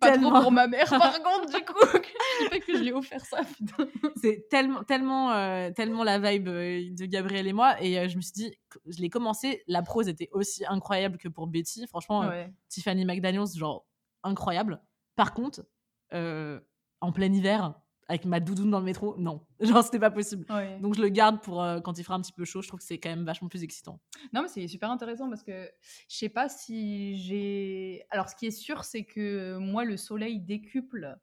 [0.01, 1.75] Pas tellement- trop pour ma mère, par contre, du coup.
[1.93, 3.89] Je dis pas que je lui ai offert ça, putain.
[4.21, 7.81] c'est tellement, tellement, euh, tellement la vibe euh, de Gabriel et moi.
[7.83, 8.55] Et euh, je me suis dit,
[8.87, 11.87] je l'ai commencé, la prose était aussi incroyable que pour Betty.
[11.87, 12.53] Franchement, euh, Ouais.
[12.69, 13.87] Tiffany McDaniels, genre
[14.25, 14.81] incroyable.
[15.17, 15.65] Par contre,
[16.13, 16.59] euh,
[17.01, 17.75] en plein hiver,
[18.09, 19.47] avec ma doudoune dans le métro, non.
[19.61, 20.47] Genre, c'était pas possible.
[20.81, 22.63] Donc, je le garde pour euh, quand il fera un petit peu chaud.
[22.63, 24.01] Je trouve que c'est quand même vachement plus excitant.
[24.33, 25.71] Non, mais c'est super intéressant parce que
[26.09, 28.05] je sais pas si j'ai.
[28.11, 31.17] Alors, ce qui est sûr, c'est que moi, le soleil décuple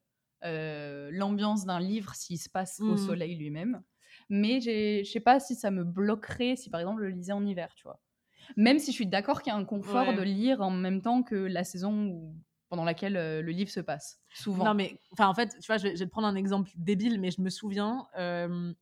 [0.44, 2.98] euh, l'ambiance d'un livre s'il se passe au Mhm.
[2.98, 3.84] soleil lui-même.
[4.30, 7.46] Mais je sais pas si ça me bloquerait si, par exemple, je le lisais en
[7.46, 8.02] hiver, tu vois.
[8.58, 10.16] Même si je suis d'accord qu'il y a un confort Ouais.
[10.16, 12.36] de lire en même temps que la saison où-
[12.72, 14.18] pendant laquelle euh, le livre se passe.
[14.34, 14.64] Souvent.
[14.64, 16.72] Non, mais enfin, en fait, tu vois, je vais, je vais te prendre un exemple
[16.78, 18.08] débile, mais je me souviens.
[18.18, 18.74] euh,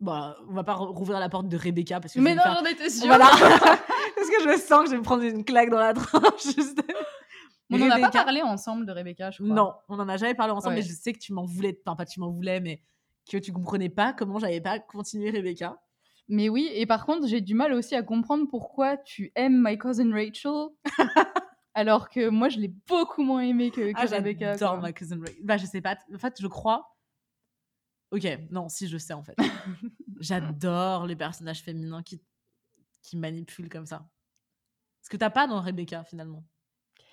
[0.00, 2.64] Bon, on va pas rouvrir la porte de Rebecca parce que Mais non, faire- j'en
[2.64, 3.06] étais sûre.
[3.06, 3.26] Voilà.
[4.16, 6.42] parce que je sens que je vais me prendre une claque dans la tronche.
[6.42, 6.82] juste.
[7.70, 9.54] On n'en a pas parlé ensemble de Rebecca, je crois.
[9.54, 10.80] Non, on en a jamais parlé ensemble, Ouais.
[10.82, 11.78] mais je sais que tu m'en voulais.
[11.86, 12.82] Enfin, pas tu m'en voulais, mais
[13.30, 15.80] que tu comprenais pas comment j'avais pas continué Rebecca.
[16.28, 19.76] Mais oui, et par contre, j'ai du mal aussi à comprendre pourquoi tu aimes My
[19.78, 20.68] Cousin Rachel.
[21.74, 24.52] Alors que moi, je l'ai beaucoup moins aimé que, que Ah, Rebecca.
[24.52, 25.38] j'adore ma cousin Ray.
[25.42, 25.96] Bah, je sais pas.
[26.14, 26.96] En fait, je crois.
[28.10, 29.36] Ok, non, si, je sais en fait.
[30.20, 32.20] J'adore les personnages féminins qui,
[33.02, 34.08] qui manipulent comme ça.
[35.02, 36.44] Ce que t'as pas dans Rebecca finalement?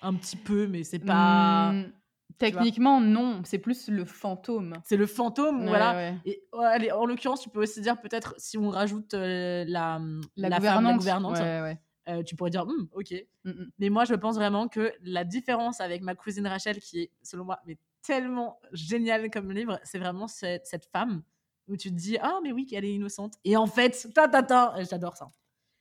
[0.02, 1.72] Un petit peu, mais c'est pas.
[1.72, 1.92] Hmm,
[2.36, 4.74] techniquement, non, c'est plus le fantôme.
[4.84, 5.94] C'est le fantôme, Ouais, voilà.
[5.94, 6.18] ouais.
[6.24, 10.00] Et allez, en l'occurrence, tu peux aussi dire peut-être si on rajoute euh, la,
[10.36, 10.82] La, la gouvernante.
[10.84, 11.80] femme, la gouvernante, Ouais, ouais.
[12.08, 13.14] Euh, tu pourrais dire Hmm, ok.
[13.44, 13.70] Mm, mm.
[13.78, 17.44] Mais moi, je pense vraiment que la différence avec ma cousine Rachel, qui est, selon
[17.44, 21.22] moi, mais tellement géniale comme livre, c'est vraiment cette, cette femme
[21.68, 23.34] où tu te dis Ah, mais oui, qu'elle est innocente.
[23.44, 25.30] Et en fait, ta ta ta, j'adore ça.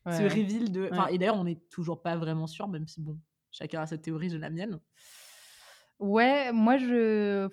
[0.05, 0.89] Ouais, Ce reveal de.
[0.91, 1.15] Enfin, Ouais.
[1.15, 3.17] Et d'ailleurs, on n'est toujours pas vraiment sûr, même si, bon,
[3.51, 4.79] chacun a cette théorie, j'ai la mienne.
[5.99, 7.49] Ouais, moi je.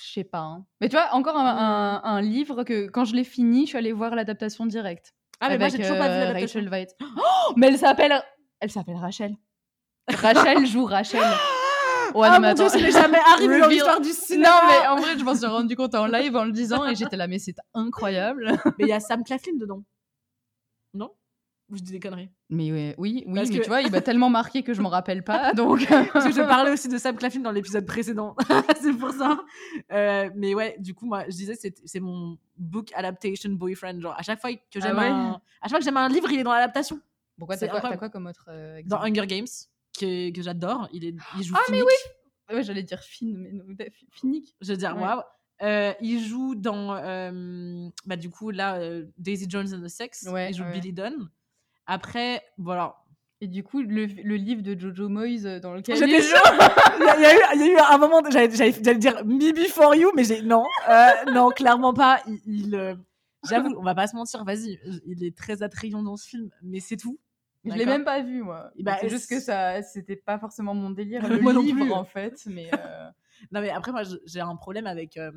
[0.00, 0.38] Je sais pas.
[0.38, 0.66] hein.
[0.80, 3.78] Mais tu vois, encore un, un- un livre que quand je l'ai fini, je suis
[3.78, 5.14] allée voir l'adaptation directe.
[5.40, 6.32] Ah, mais moi, j'ai toujours pas vu euh.
[6.32, 6.88] Rachel Weisz.
[7.00, 8.22] Oh, mais elle s'appelle.
[8.60, 9.36] Elle s'appelle Rachel.
[10.08, 11.22] Rachel joue Rachel.
[12.14, 14.62] Ouais, ah, non, mon dieu, ça n'est jamais arrivé dans l'histoire du Non, cinéma.
[14.66, 17.18] mais en vrai, je m'en suis rendu compte en live en le disant et j'étais
[17.18, 18.58] là, mais c'est incroyable.
[18.78, 19.84] Mais il y a Sam Claflin dedans.
[20.94, 21.10] Non?
[21.76, 24.00] Je dis des conneries Mais ouais, oui, oui, Parce mais que- tu vois, il m'a
[24.00, 25.86] tellement marqué que je m'en rappelle pas, donc.
[26.12, 28.34] Parce que je parlais aussi de Sam Claflin dans l'épisode précédent.
[28.80, 29.38] c'est pour ça.
[29.92, 34.00] Euh, mais ouais, du coup, moi, je disais, c'est, c'est mon book adaptation boyfriend.
[34.00, 35.30] Genre, à chaque fois que j'aime, Ah ouais un...
[35.32, 37.00] à chaque fois que j'aime un livre, il est dans l'adaptation.
[37.38, 39.46] Pourquoi C'est t'as quoi, quoi comme autre euh, Dans Hunger Games,
[39.98, 40.88] que, que j'adore.
[40.92, 41.90] Il, est, il joue Ah, mais Finnick.
[42.50, 44.56] Ouais, j'allais dire fine, mais non, fi- finique.
[44.60, 45.02] Je veux dire, Ouais.
[45.02, 45.20] waouh.
[45.60, 50.26] Euh, il joue dans, euh, bah, du coup, là, euh, Daisy Jones and the Sex.
[50.30, 50.72] Ouais, il joue ouais.
[50.72, 51.28] Billy Dunn.
[51.88, 52.94] Après, voilà.
[53.40, 56.24] Et du coup, le, le livre de Jojo Moyes euh, dans lequel J'étais il
[57.04, 59.52] y a, il y a eu, il y a eu un moment, j'allais, dire Me
[59.52, 62.20] Before You, mais j'ai non, euh, non, clairement pas.
[62.26, 62.94] Il, il, euh,
[63.48, 66.80] j'avoue, on va pas se mentir, vas-y, il est très attrayant dans ce film, mais
[66.80, 67.18] c'est tout.
[67.64, 68.70] Je l'ai même pas vu, moi.
[68.76, 71.84] Et bah, c'est juste que ça, c'était pas forcément mon délire, le Moi non livre,
[71.84, 71.92] plus.
[71.92, 72.42] en fait.
[72.46, 73.08] Mais euh,
[73.52, 75.30] Non, mais après, moi, j'ai un problème avec, euh,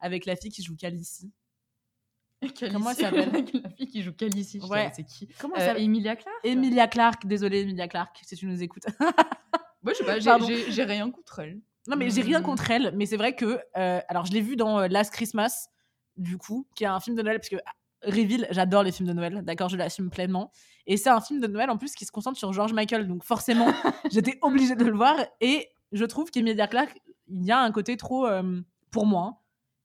[0.00, 1.30] avec la fille qui joue Calici.
[2.72, 3.30] Comment elle s'appelle
[3.64, 4.90] La fille qui joue Calici, Ouais.
[4.94, 5.28] c'est qui?
[5.40, 5.82] Comment Euh, elle s'appelle?
[5.82, 6.38] Emilia Clarke?
[6.44, 8.84] Emilia Clarke, désolée, Emilia Clarke, si tu nous écoutes.
[9.82, 11.60] Moi, je sais pas, j'ai- rien contre elle.
[11.88, 12.44] Non, mais j'ai rien Hmm.
[12.44, 13.58] contre elle, mais c'est vrai que.
[13.76, 15.68] euh, alors, je l'ai vu dans euh, Last Christmas,
[16.16, 17.72] du coup, qui est un film de Noël, parce que ah,
[18.04, 20.52] Reveal, j'adore les films de Noël, d'accord, je l'assume pleinement.
[20.86, 23.24] Et c'est un film de Noël en plus qui se concentre sur George Michael, donc
[23.24, 23.66] forcément,
[24.12, 25.16] j'étais obligée de le voir.
[25.40, 26.96] Et je trouve qu'Emilia Clarke,
[27.28, 28.60] il y a un côté trop, euh,
[28.90, 29.36] pour moi, hein,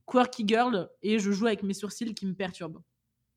[0.06, 2.82] quirky girl, et je joue avec mes sourcils qui me perturbent.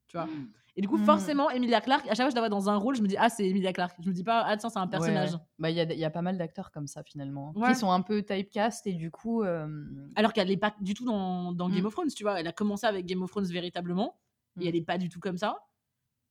[0.07, 0.27] Tu vois
[0.75, 1.05] Et du coup, Hmm.
[1.05, 3.07] forcément, Emilia Clarke, à chaque fois que je la vois dans un rôle, je me
[3.07, 3.95] dis, ah, c'est Emilia Clarke.
[4.01, 5.33] Je me dis pas, ah, tiens, c'est un personnage.
[5.33, 5.39] Ouais.
[5.59, 7.69] Bah, il y a, il y a pas mal d'acteurs comme ça, finalement, Ouais.
[7.69, 9.41] qui sont un peu typecast et du coup.
[9.43, 9.67] euh,
[10.15, 11.85] Alors qu'elle n'est pas du tout dans, dans Game Mm.
[11.87, 12.39] of Thrones, tu vois.
[12.39, 14.19] Elle a commencé avec Game of Thrones véritablement,
[14.61, 15.57] et elle n'est pas du tout comme ça.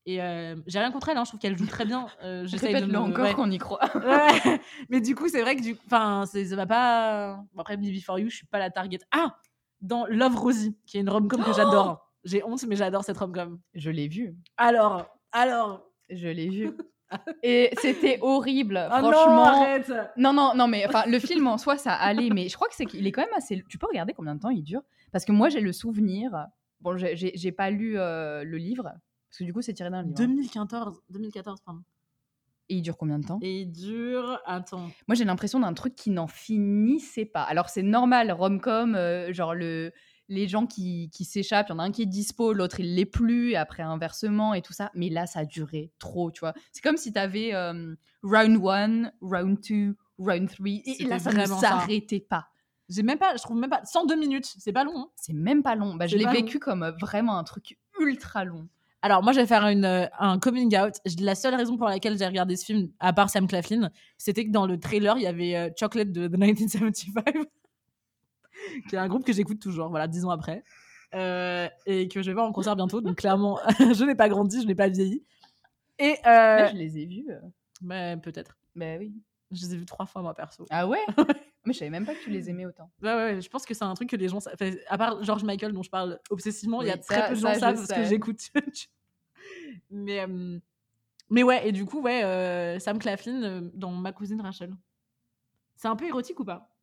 [0.09, 2.07] Et euh, j'ai rien contre elle, hein, je trouve qu'elle joue très bien.
[2.23, 3.35] Euh, j'essaye de me- encore ouais.
[3.35, 3.81] qu'on y croit.
[3.97, 4.61] Ouais.
[4.89, 7.41] Mais du coup, c'est vrai que du enfin, ça va pas.
[7.53, 9.01] Bon, après, Me Before You, je suis pas la target.
[9.11, 9.37] Ah
[9.81, 12.11] Dans Love Rosie, qui est une rom-com que j'adore.
[12.25, 13.59] J'ai honte, mais j'adore cette rom-com.
[13.75, 14.35] Je l'ai vu.
[14.57, 15.83] Alors, alors.
[16.11, 16.71] Je l'ai vu.
[17.45, 19.45] Et c'était horrible, Ah non, franchement.
[19.45, 22.69] arrête Non, non, non, mais enfin, le film en soi, ça allait, mais je crois
[22.69, 23.63] que c'est qu'il est quand même assez.
[23.69, 24.83] Tu peux regarder combien de temps il dure?
[25.13, 26.33] Parce que moi, j'ai le souvenir.
[26.81, 30.17] Bon, j'ai- pas lu euh, le livre, parce que du coup, c'est tiré d'un livre.
[30.19, 30.27] hein.
[30.27, 31.81] 2014, 2014, pardon.
[32.69, 33.39] Et il dure combien de temps?
[33.43, 34.41] Et il dure.
[34.45, 34.91] Attends.
[35.07, 37.43] Moi, j'ai l'impression d'un truc qui n'en finissait pas.
[37.43, 39.93] Alors, c'est normal, rom-com, euh, genre le,
[40.29, 42.95] les gens qui, qui s'échappent, il y en a un qui est dispo, l'autre il
[42.97, 44.91] l'est plus, et après inversement et tout ça.
[44.95, 46.55] Mais là, ça a duré trop, tu vois.
[46.73, 47.53] C'est comme si tu avais
[48.23, 50.67] round 1, round 2, Round 3.
[50.87, 52.49] Et là, ça ne s'arrêtait pas.
[52.89, 54.97] J'ai même pas, je trouve même pas, 102 minutes, c'est pas long.
[54.97, 55.09] hein.
[55.17, 55.95] C'est même pas long.
[55.95, 56.33] Bah, je l'ai long.
[56.33, 58.69] vécu comme euh, vraiment un truc ultra long.
[59.07, 60.95] Alors, moi, je vais faire une, euh, un coming out.
[61.21, 63.89] La seule raison pour laquelle j'ai regardé ce film, à part Sam Claflin,
[64.19, 67.23] c'était que dans le trailer, il y avait euh, Chocolate de The 1975,
[68.89, 70.65] qui est un groupe que j'écoute toujours, voilà, dix ans après,
[71.15, 73.01] euh, et que je vais voir en concert bientôt.
[73.01, 75.23] Donc, clairement, je n'ai pas grandi, je n'ai pas vieilli.
[76.01, 77.27] Et, euh, Là, je les ai vus.
[77.31, 77.39] euh.
[77.83, 78.59] bah, peut-être.
[78.75, 79.15] Bah oui.
[79.53, 80.67] Je les ai vus trois fois, moi, perso.
[80.71, 80.99] Ah ouais?
[81.65, 82.91] Mais je savais même pas que tu les aimais autant.
[83.03, 84.39] Ouais, ouais, ouais, je pense que c'est un truc que les gens.
[84.39, 87.41] enfin, à part George Michael, dont je parle obsessivement, il y a très peu de
[87.41, 88.41] gens savent ce que j'écoute.
[89.91, 90.59] Mais, euh,
[91.31, 94.75] mais ouais, et du coup, ouais, euh, Sam Claflin dans Ma cousine Rachel.
[95.77, 96.75] C'est un peu érotique ou pas?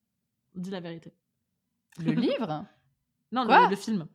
[0.55, 1.13] Dis la vérité.
[1.99, 2.65] Le livre?
[3.31, 4.07] Non, le, le film.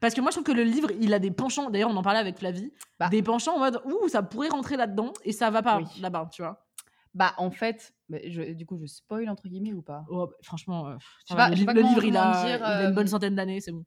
[0.00, 1.70] Parce que moi, je trouve que le livre, il a des penchants.
[1.70, 2.72] D'ailleurs, on en parlait avec Flavie.
[2.98, 3.08] Bah.
[3.08, 5.86] Des penchants en mode, ouh, ça pourrait rentrer là-dedans et ça va pas Oui.
[6.00, 6.66] là-bas, tu vois?
[7.14, 10.04] Bah, en fait, je- du coup, je spoil entre guillemets ou pas?
[10.10, 10.96] Oh, bah, franchement, euh,
[11.30, 13.84] va, pas- le, livre, il a, dire, il a une bonne centaine d'années, c'est bon.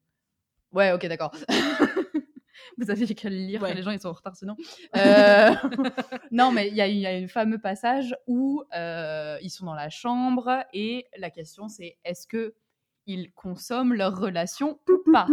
[0.72, 1.30] Ouais, ok, d'accord.
[2.78, 3.74] Vous avez qu'à le lire, Ouais.
[3.74, 4.56] les gens ils sont en retard sinon.
[4.96, 5.50] Euh,
[6.30, 9.66] non, mais il y, a- il y a un fameux passage où euh, ils sont
[9.66, 12.54] dans la chambre et la question c'est est-ce que
[13.06, 15.26] ils consomment leur relation ou pas?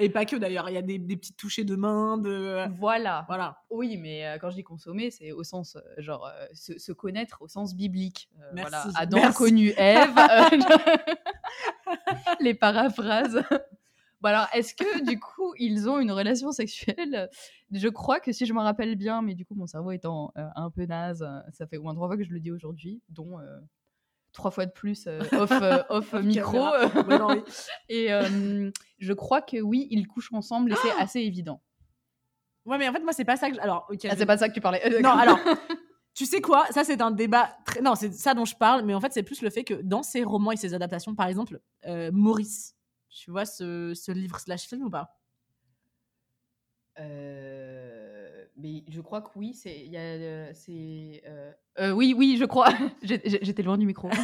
[0.00, 2.64] Et pas que d'ailleurs, il y a des, des petites touchées de main, de.
[2.78, 3.24] Voilà.
[3.26, 3.58] Voilà.
[3.68, 6.92] Oui, mais euh, quand je dis consommer, c'est au sens euh, genre euh, se, se
[6.92, 8.28] connaître au sens biblique.
[8.38, 8.84] Euh, Merci, voilà.
[8.94, 9.36] Adam merci.
[9.36, 10.14] connu Ève.
[10.16, 10.56] euh,
[12.40, 13.42] les paraphrases.
[14.20, 17.28] Bon alors, est-ce que du coup ils ont une relation sexuelle?
[17.70, 20.46] Je crois que si je me rappelle bien, mais du coup mon cerveau étant euh,
[20.56, 23.00] un peu naze, euh, ça fait au moins trois fois que je le dis aujourd'hui,
[23.10, 23.58] dont euh,
[24.32, 25.52] trois fois de plus euh, off,
[25.90, 26.52] off micro.
[26.52, 26.86] caméra.
[27.06, 27.42] Ouais, non, oui.
[27.88, 28.08] Et
[28.98, 31.62] je crois que oui, ils couchent ensemble et c'est assez évident.
[32.64, 33.56] Ouais, mais en fait, moi, c'est pas ça que.
[33.56, 34.00] je- Alors, ok.
[34.04, 35.00] Ah, je- c'est pas ça que tu parlais.
[35.00, 35.38] Non, alors.
[36.12, 36.66] Tu sais quoi?
[36.72, 37.56] Ça, c'est un débat.
[37.64, 37.80] Très...
[37.80, 40.02] Non, c'est ça dont je parle, mais en fait, c'est plus le fait que dans
[40.02, 41.60] ses romans et ses adaptations, par exemple,
[42.12, 42.74] Maurice,
[43.10, 45.14] tu vois ce, ce livre slash film ou pas?
[47.00, 49.84] Euh, mais je crois que oui, c'est.
[49.84, 52.68] il y a, euh, c'est, euh, euh, oui, oui, je crois.
[53.02, 54.10] J'étais loin du micro.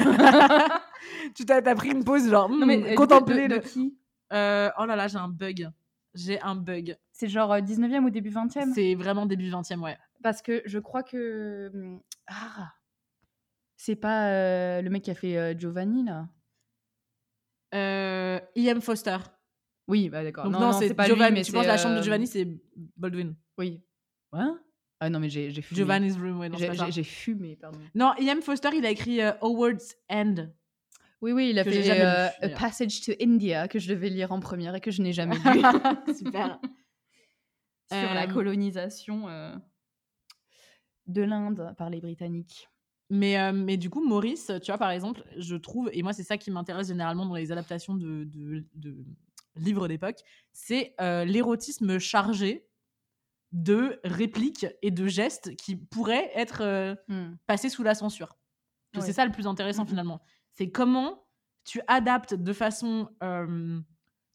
[1.34, 3.60] Tu t'as t'as pris une pause, genre, Non, mais, hmm, de- contempler de, le.
[3.60, 3.98] de qui?
[4.32, 5.70] Euh, oh là là, j'ai un bug.
[6.14, 6.96] J'ai un bug.
[7.12, 9.98] C'est genre euh, 19e ou début 20e C'est vraiment début 20e, ouais.
[10.22, 11.70] Parce que je crois que.
[11.74, 12.72] hum, Ah
[13.76, 16.26] C'est pas euh, le mec qui a fait euh, Giovanni, là
[17.74, 18.80] Euh, E.M.
[18.80, 19.16] Foster.
[19.88, 20.44] Oui, bah d'accord.
[20.44, 21.30] Donc, non, non, non, c'est pas Giovanni.
[21.32, 22.46] lui, mais tu penses la chambre de euh, Giovanni, c'est
[22.96, 23.34] Baldwin?
[23.58, 23.82] Oui.
[24.32, 24.58] Hein
[25.00, 25.76] Ah non, mais j'ai fumé.
[25.76, 26.50] Giovanni's Room, ouais,
[26.90, 27.78] J'ai fumé, pardon.
[27.94, 28.40] Non, E.M.
[28.42, 30.48] Foster, il a écrit euh, Howard's End.
[31.20, 32.48] Oui, oui, il a fait euh, A.
[32.50, 35.62] Passage to India, que je devais lire en première et que je n'ai jamais lu.
[36.14, 36.58] Super.
[37.90, 39.26] sur la Euh, colonisation
[41.06, 42.68] de l'Inde par les Britanniques.
[43.10, 46.22] Mais, euh, mais du coup, Maurice, tu vois, par exemple, je trouve, et moi, c'est
[46.24, 49.04] ça qui m'intéresse généralement dans les adaptations de, de, de
[49.56, 50.18] livres d'époque,
[50.52, 52.66] c'est euh, l'érotisme chargé
[53.52, 57.34] de répliques et de gestes qui pourraient être euh, Hmm.
[57.46, 58.38] passés sous la censure.
[58.96, 59.02] Ouais.
[59.02, 59.88] C'est ça le plus intéressant Mhm.
[59.88, 60.22] finalement.
[60.50, 61.26] C'est comment
[61.64, 63.08] tu adaptes de façon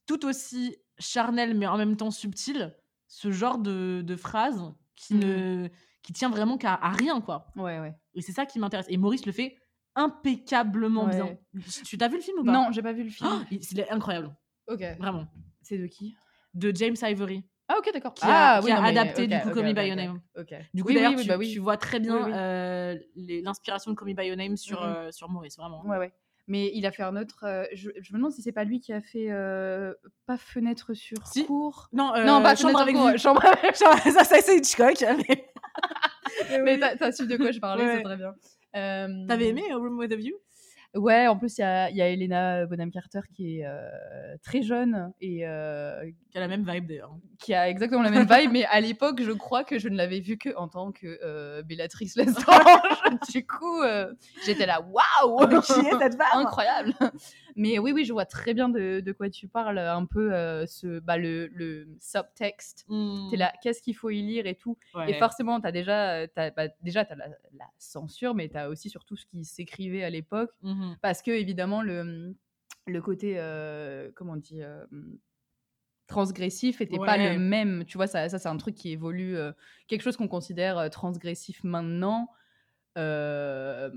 [0.06, 2.76] tout aussi charnelle mais en même temps subtile
[3.08, 5.20] ce genre de, de phrase qui, Mhm.
[5.20, 5.68] ne,
[6.02, 7.46] qui tient vraiment qu'à à rien, quoi.
[7.56, 7.94] Ouais, ouais.
[8.14, 8.86] Et c'est ça qui m'intéresse.
[8.88, 9.56] Et Maurice le fait
[9.96, 11.14] impeccablement Ouais.
[11.16, 11.38] bien.
[11.84, 12.52] Tu t'as vu le film ou pas?
[12.52, 13.28] Non, j'ai pas vu le film.
[13.32, 14.34] Oh, il, il est incroyable,
[14.68, 14.82] ok.
[14.98, 15.26] vraiment.
[15.62, 16.16] C'est de qui?
[16.54, 17.44] De James Ivory.
[17.68, 18.14] Ah, ok, d'accord.
[18.14, 19.86] Qui a- ah, qui oui, a non, adapté, du coup, ok, Call Me ok, By
[19.86, 20.20] Your Name.
[20.36, 20.54] Ok.
[20.74, 23.96] Du coup, Oui, d'ailleurs, oui, oui, tu, bah tu vois très bien euh, l'inspiration de
[23.96, 24.86] Call Me By Your Name sur, Mhm.
[24.88, 25.84] euh, sur Maurice, vraiment.
[25.86, 26.12] Ouais, ouais.
[26.48, 27.44] Mais il a fait un autre.
[27.44, 29.28] euh, je, je me demande si c'est pas lui qui a fait
[30.26, 31.46] pas fenêtre sur Si.
[31.46, 31.88] cour.
[31.92, 33.12] Non, non, pas Chambre avec sur cour.
[33.12, 33.18] vue.
[33.18, 33.42] Chambre.
[33.78, 34.96] Chambre- ça, ça c'est Hitchcock.
[35.28, 35.49] Mais,
[36.64, 37.96] Mais t'as t'as su de quoi je parlais, Ouais.
[37.96, 38.32] c'est très bien.
[38.76, 40.34] Euh, T'avais aimé euh, Room with a View
[40.96, 43.78] Ouais, en plus, il y a, y a Elena Bonham Carter qui est euh,
[44.42, 47.14] très jeune et euh, Qui a la même vibe d'ailleurs.
[47.38, 50.18] qui a exactement la même vibe, mais à l'époque, je crois que je ne l'avais
[50.18, 52.58] vue que en tant que euh, Bellatrix Lestrange.
[53.32, 54.12] du coup, euh,
[54.44, 56.26] j'étais là, waouh Qui est cette femme?
[56.44, 56.92] Incroyable
[57.60, 60.64] Mais oui, oui, je vois très bien de, de quoi tu parles, un peu euh,
[60.64, 62.86] ce, bah, le, le subtexte.
[62.88, 63.28] Hmm.
[63.30, 64.78] T'es là, qu'est-ce qu'il faut y lire et tout.
[64.94, 65.10] Ouais.
[65.10, 68.88] Et forcément, t'as déjà, euh, t'as, bah, déjà, t'as la, la censure, mais t'as aussi
[68.88, 70.50] surtout ce qui s'écrivait à l'époque.
[70.62, 70.96] Mhm.
[71.02, 72.34] Parce que, évidemment, le,
[72.86, 74.86] le côté, euh, comment on dit, euh,
[76.06, 77.84] transgressif était pas le même.
[77.84, 79.36] Tu vois, ça, ça c'est un truc qui évolue.
[79.36, 79.52] euh,
[79.86, 82.30] quelque chose qu'on considère transgressif maintenant.
[82.98, 83.90] Euh,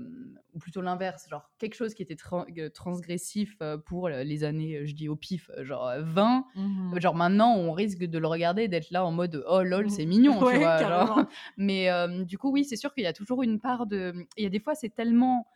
[0.54, 4.94] ou plutôt l'inverse, genre quelque chose qui était tra- transgressif pour le- les années, je
[4.94, 7.00] dis au pif, genre euh, 20, Mhm.
[7.00, 10.38] genre maintenant on risque de le regarder d'être là en mode oh lol, c'est mignon,
[10.38, 10.78] tu Ouais, vois.
[10.78, 11.20] genre.
[11.56, 14.14] Mais euh, du coup, oui, c'est sûr qu'il y a toujours une part de.
[14.36, 15.46] Il y a des fois, c'est tellement.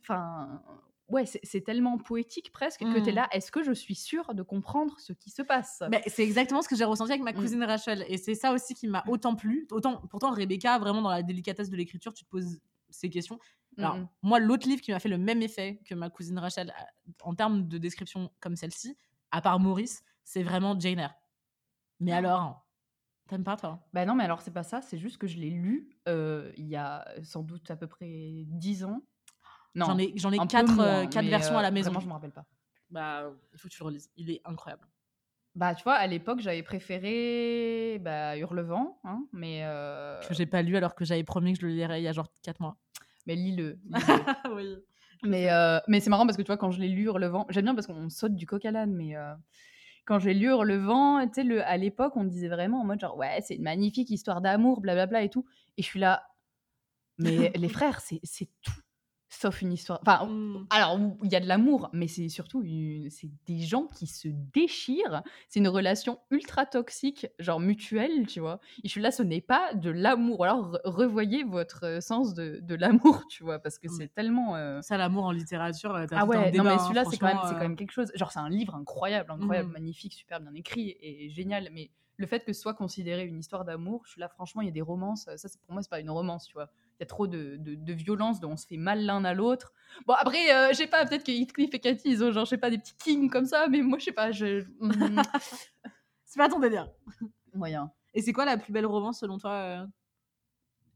[0.00, 0.62] Enfin.
[1.08, 3.14] Ouais, c'est tellement poétique presque que tu es Mhm.
[3.14, 3.28] là.
[3.32, 5.82] Est-ce que je suis sûre de comprendre ce qui se passe?
[5.90, 7.36] Mais c'est exactement ce que j'ai ressenti avec ma Mm.
[7.40, 8.04] cousine Rachel.
[8.08, 9.66] Et c'est ça aussi qui m'a autant plu.
[9.70, 13.38] Autant, pourtant, Rebecca, vraiment dans la délicatesse de l'écriture, tu te poses ces questions.
[13.78, 16.86] Alors, moi, l'autre livre qui m'a fait le même effet que ma cousine Rachel a-
[17.22, 18.96] en termes de description comme celle-ci,
[19.30, 21.14] à part Maurice, c'est vraiment Jane Eyre.
[22.00, 22.16] Mais Ah.
[22.18, 22.68] alors,
[23.28, 23.86] t'aimes pas toi?
[23.92, 24.82] Bah non, mais alors c'est pas ça.
[24.82, 28.44] C'est juste que je l'ai lu euh, il y a sans doute à peu près
[28.46, 29.02] 10 ans.
[29.74, 31.90] Non, J'en ai, j'en ai quatre, moins, euh, quatre versions à la euh, maison.
[31.90, 32.44] Vraiment, je me rappelle pas.
[32.90, 34.10] Bah, il faut que tu le relises.
[34.16, 34.86] Il est incroyable.
[35.54, 40.62] Bah, tu vois, à l'époque, j'avais préféré bah, Hurlevent, hein, mais, euh, Que j'ai pas
[40.62, 42.76] lu alors que j'avais promis que je le lirais il y a genre 4 mois.
[43.26, 43.78] mais lis-le.
[44.54, 44.76] oui.
[45.24, 47.64] Mais, euh, mais c'est marrant parce que tu vois, quand je l'ai lu Hurlevent, j'aime
[47.64, 49.34] bien parce qu'on saute du coq à l'âne, mais euh,
[50.04, 53.16] quand j'ai lu Hurlevent, tu sais, le- à l'époque, on disait vraiment en mode genre,
[53.16, 55.44] ouais, c'est une magnifique histoire d'amour, blablabla et tout.
[55.76, 56.22] Et je suis là,
[57.18, 58.72] mais les frères, c'est c'est tout
[59.30, 59.98] sauf une histoire.
[60.02, 60.66] Enfin, Mm.
[60.70, 64.28] alors, il y a de l'amour, mais c'est surtout une- c'est des gens qui se
[64.28, 65.22] déchirent.
[65.48, 68.58] C'est une relation ultra toxique, genre mutuelle, tu vois.
[68.82, 70.44] Et je suis là, ce n'est pas de l'amour.
[70.44, 73.90] Alors, re- revoyez votre euh, sens de, de l'amour, tu vois, parce que Mm.
[73.98, 74.56] c'est tellement.
[74.56, 77.26] euh, Ça, l'amour en littérature, euh, t'as ah ouais, non mais hein, celui-là c'est quand,
[77.26, 78.10] même- c'est quand même quelque chose.
[78.14, 79.72] Genre c'est un livre incroyable, incroyable, Mhm.
[79.74, 81.68] magnifique, super bien écrit et génial.
[81.72, 84.66] Mais le fait que ce soit considéré une histoire d'amour, je suis là franchement, il
[84.66, 85.24] y a des romances.
[85.24, 86.70] Ça c'est pour moi c'est pas une romance, tu vois.
[87.00, 89.72] Y a trop de, de, de violence, dont on se fait mal l'un à l'autre.
[90.06, 92.50] Bon après, euh, je sais pas, peut-être que Heathcliff et Cathy ils ont genre je
[92.50, 95.22] sais pas des petits kings comme ça, mais moi je sais pas, je hmm,
[96.24, 96.90] C'est pas ton délire.
[97.54, 97.90] moyen.
[98.14, 99.86] Et c'est quoi la plus belle romance selon toi euh,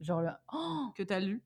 [0.01, 1.43] Genre là, oh que t'as lue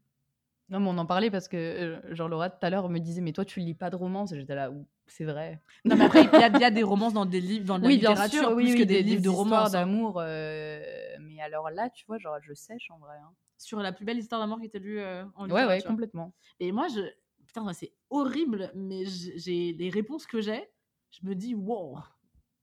[0.68, 3.20] non mais on en parlait parce que euh, genre Laura tout à l'heure me disait
[3.20, 4.70] mais toi tu lis pas de romance et j'étais là
[5.08, 5.60] c'est vrai.
[5.84, 7.88] Non, mais après, il y, y a des romances dans des livres, dans de la
[7.88, 9.70] oui, bien littérature, sûr, plus oui, que oui, des, livres de romance.
[9.70, 10.18] d'amour.
[10.20, 10.82] euh,
[11.20, 13.14] Mais alors là, tu vois, genre, je sèche en vrai.
[13.16, 13.32] hein.
[13.56, 15.90] Sur la plus belle histoire d'amour qui t'a lue euh, en Ouais, ouais, littérature.
[15.90, 16.32] complètement.
[16.58, 17.02] Et moi, je.
[17.46, 20.68] Putain, c'est horrible, mais j'ai j'ai- les réponses que j'ai,
[21.12, 21.98] je me dis, wow.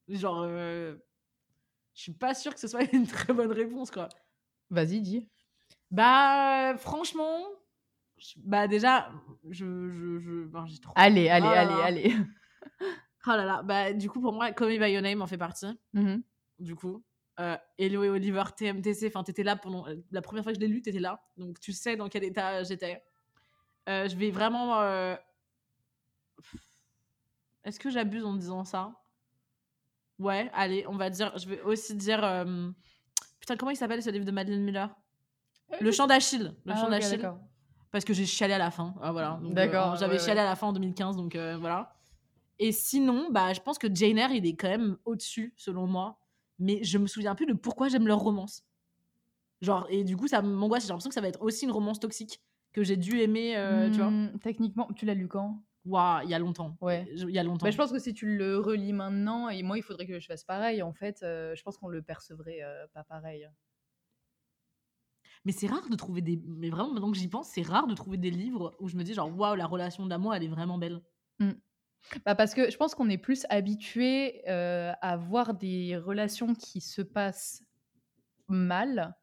[0.10, 0.42] Genre.
[0.46, 0.96] euh,
[1.94, 4.10] Je suis pas sûre que ce soit une très bonne réponse, quoi.
[4.70, 5.30] Vas-y, dis.
[5.92, 7.40] Bah, franchement.
[8.24, 9.12] Je- Bah, déjà,
[9.50, 9.90] je.
[9.92, 10.46] je, je...
[10.46, 10.94] ben, j'ai trop.
[10.96, 11.84] Allez, allez, Oh là allez, là.
[11.86, 12.16] allez.
[13.26, 13.64] Oh là là.
[13.64, 15.68] Bah, du coup, pour moi, Call Me By Your Name en fait partie.
[15.94, 16.22] Mhm.
[16.60, 17.04] du coup.
[17.40, 19.88] Euh, Hello et Oliver, TMTC, enfin, t'étais là pendant.
[19.88, 21.24] euh, La première fois que je l'ai lu, t'étais là.
[21.38, 23.02] Donc, tu sais dans quel état j'étais.
[23.90, 24.80] Euh, je vais vraiment.
[24.82, 25.16] euh,
[27.64, 28.94] Est-ce que j'abuse en disant ça?
[30.20, 31.36] Ouais, allez, on va dire.
[31.38, 32.24] Je vais aussi dire.
[32.24, 32.70] euh,
[33.40, 34.94] Putain, comment il s'appelle ce livre de Madeleine Miller?
[35.82, 36.54] Le chant d'Achille.
[36.66, 37.30] Le Ah, chant ok, d'Achille.
[37.94, 38.00] D'accord.
[38.02, 38.94] Parce que j'ai chialé à la fin.
[39.02, 39.40] Ah, voilà.
[39.42, 40.46] Donc, euh, D'accord, J'avais ouais, chialé ouais.
[40.46, 41.94] à la fin en 2015, donc euh, voilà.
[42.60, 46.18] Et sinon, bah, je pense que Jane Eyre, il est quand même au-dessus, selon moi.
[46.60, 48.64] Mais je me souviens plus de pourquoi j'aime leur romance.
[49.62, 50.84] Genre, et du coup, ça m'angoisse.
[50.84, 52.42] J'ai l'impression que ça va être aussi une romance toxique
[52.74, 54.10] que j'ai dû aimer, euh, tu vois.
[54.10, 55.62] Hmm, Techniquement, tu l'as lu quand?
[55.86, 56.78] Waouh, il y a longtemps.
[56.82, 57.08] Ouais.
[57.16, 57.66] Je- Il y a longtemps.
[57.66, 60.26] bah, Je pense que si tu le relis maintenant, et moi, il faudrait que je
[60.26, 62.60] fasse pareil, en fait, je pense qu'on le percevrait
[62.94, 63.48] pas pareil.
[65.46, 66.42] Mais c'est rare de trouver des.
[66.46, 69.04] Mais vraiment, maintenant que j'y pense, c'est rare de trouver des livres où je me
[69.04, 71.02] dis, genre, waouh, la relation d'amour, elle est vraiment belle.
[72.26, 76.82] Bah parce que je pense qu'on est plus habitué euh, à voir des relations qui
[76.82, 77.64] se passent
[78.50, 79.16] mal.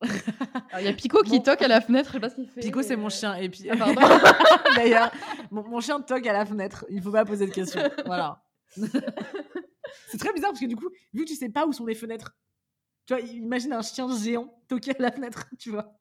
[0.78, 1.42] Il y a Pico qui Bon.
[1.42, 2.60] toque à la fenêtre, je sais pas ce qu'il fait.
[2.62, 3.34] Pico, c'est mon euh, chien.
[3.34, 4.00] Et puis, Ah, pardon.
[4.76, 5.12] d'ailleurs,
[5.50, 6.86] mon, mon chien toque à la fenêtre.
[6.88, 7.82] Il faut pas poser de questions.
[8.06, 8.42] Voilà.
[8.76, 11.94] c'est très bizarre parce que du coup, vu que tu sais pas où sont les
[11.94, 12.34] fenêtres,
[13.18, 15.92] tu vois, imagine un chien géant toquer à la fenêtre, tu vois.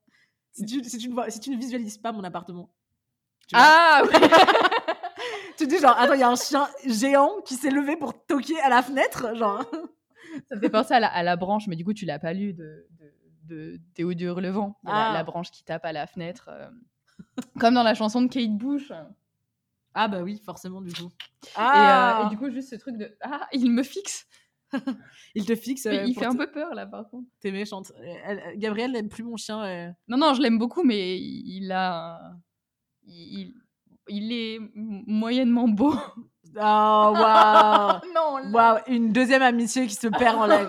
[0.51, 2.69] Si tu, si tu, si tu ne visualises pas mon appartement.
[3.47, 3.55] tu.
[3.57, 4.11] Ah ouais.
[5.57, 8.13] Tu te dis genre, attends, il y a un chien géant qui s'est levé pour
[8.25, 9.61] toquer à la fenêtre, genre.
[10.49, 12.31] Ça me fait penser à la, à la branche, mais du coup, tu l'as pas
[12.31, 13.13] lu de, de,
[13.73, 14.77] de Théo de Hurlevent.
[14.85, 15.13] La, Ah.
[15.13, 16.49] la branche qui tape à la fenêtre.
[16.49, 16.69] euh,
[17.59, 18.93] comme dans la chanson de Kate Bush.
[19.93, 21.09] Ah bah oui, forcément, du coup.
[21.43, 24.27] Et, euh, Ah et du coup, juste ce truc de Ah, il me fixe.
[25.35, 25.85] Il te fixe.
[25.85, 27.27] Mais euh, il fait un peu peur là, par contre.
[27.39, 27.91] T'es méchante.
[28.03, 29.63] Elle- elle- Gabrielle n'aime plus mon chien.
[29.63, 29.89] euh.
[30.07, 32.19] Non, non, je l'aime beaucoup, mais il a.
[33.05, 33.53] Il,
[34.07, 35.93] il est moyennement beau.
[36.55, 36.59] Oh,
[37.13, 40.67] waouh non, Waouh, une deuxième amitié qui se perd en live.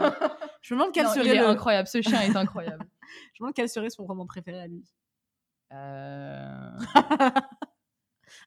[0.61, 1.47] Je me demande quel Non, il serait est le...
[1.49, 2.85] incroyable, ce chien est incroyable.
[3.33, 4.85] Je me demande quel serait son roman préféré à lui.
[5.73, 6.71] Euh,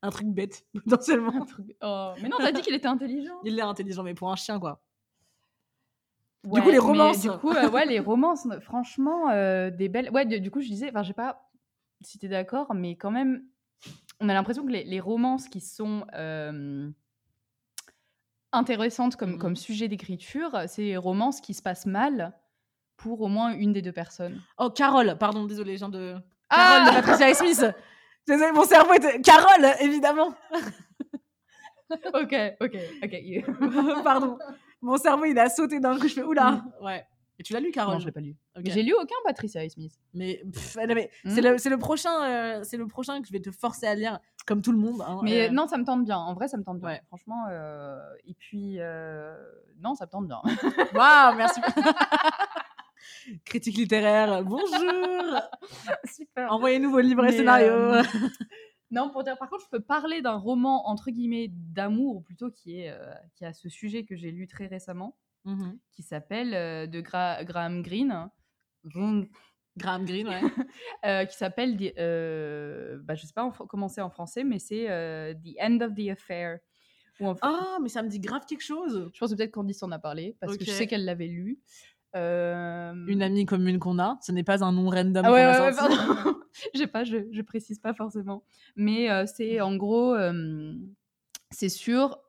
[0.04, 1.44] Un truc bête, potentiellement.
[1.46, 3.40] truc- oh, Mais non, t'as dit qu'il était intelligent.
[3.44, 4.82] Il est intelligent, mais pour un chien, quoi.
[6.46, 7.22] Ouais, coup, les romances.
[7.22, 10.10] Du coup, euh, ouais, les romances, franchement, euh, des belles.
[10.12, 11.50] Ouais, du du coup, je disais, enfin, je sais pas
[12.02, 13.44] si t'es d'accord, mais quand même,
[14.20, 16.90] on a l'impression que les, les romances qui sont euh,
[18.52, 19.40] intéressantes comme, Mhm.
[19.40, 22.34] comme sujet d'écriture, c'est les romances qui se passent mal
[22.98, 24.42] pour au moins une des deux personnes.
[24.58, 26.16] Oh, Carole, pardon, désolé, gens de.
[26.50, 27.66] Ah Carole de Patricia Highsmith.
[28.28, 29.22] Désolé, mon cerveau était.
[29.22, 30.34] Carole, évidemment.
[32.14, 34.04] Ok, ok, ok.
[34.04, 34.40] pardon.
[34.84, 36.08] Mon cerveau, il a sauté d'un coup.
[36.08, 36.64] Je fais oula.
[36.82, 37.04] Ouais.
[37.40, 38.36] Et tu l'as lu, Carole non, je l'ai pas lu.
[38.64, 39.94] J'ai lu aucun Patricia Smith.
[40.14, 41.58] Mais, pff, non, mais Hmm?
[41.58, 44.62] c'est le, prochain, euh, c'est le prochain que je vais te forcer à lire, comme
[44.62, 45.02] tout le monde.
[45.02, 45.52] hein, Mais euh.
[45.52, 46.18] non, ça me tente bien.
[46.18, 46.90] En vrai, ça me tente bien.
[46.90, 47.02] Ouais.
[47.08, 47.46] Franchement.
[47.50, 49.36] euh, Et puis, euh,
[49.82, 50.42] non, ça me tente bien.
[50.94, 51.60] Waouh, merci.
[53.46, 54.68] Critique littéraire, bonjour.
[56.14, 56.52] Super.
[56.52, 58.04] Envoyez-nous vos livres et scénarios.
[58.94, 62.50] Non, pour dire, par contre, je peux parler d'un roman entre guillemets d'amour, ou plutôt
[62.52, 65.78] qui est euh, qui a ce sujet que j'ai lu très récemment, Mhm.
[65.92, 68.30] qui s'appelle euh, de Gra- Graham Greene,
[69.78, 70.42] Graham Greene, ouais.
[71.06, 74.86] euh, qui s'appelle, bah, je sais pas comment c'est en français, mais c'est
[75.44, 76.60] The End of the Affair.
[77.16, 79.10] Fait- Ah, mais ça me dit grave quelque chose.
[79.14, 81.60] Je pense que peut-être Candice en a parlé parce que je sais qu'elle l'avait lu.
[82.16, 85.60] Euh, Une amie commune qu'on a, ce n'est pas un nom random Ah ouais, ouais,
[85.60, 85.96] ouais, pardon.
[86.94, 88.44] Pas, je, je précise pas forcément.
[88.76, 90.74] Mais euh, c'est en gros, euh,
[91.50, 92.20] c'est sur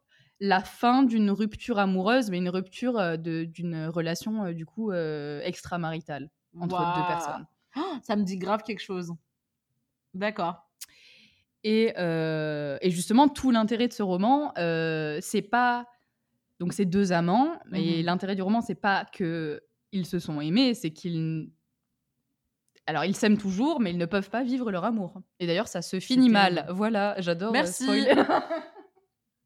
[0.41, 5.41] la fin d'une rupture amoureuse, mais une rupture euh, d'une relation euh, du coup euh,
[5.43, 7.47] extramaritale entre deux personnes.
[7.77, 9.13] Ah, ça me dit grave quelque chose.
[10.15, 10.71] D'accord.
[11.63, 15.87] Et, euh, et justement, tout l'intérêt de ce roman, euh, c'est pas
[16.61, 17.59] donc ces deux amants.
[17.75, 18.05] Et Mhm.
[18.07, 19.63] l'intérêt du roman, c'est pas que
[19.95, 21.51] ils se sont aimés, c'est qu'ils
[22.87, 25.23] alors ils s'aiment toujours, mais ils ne peuvent pas vivre leur amour.
[25.41, 26.67] Et d'ailleurs, ça se finit mal.
[26.69, 27.49] Voilà, j'adore.
[27.49, 27.87] euh, Merci.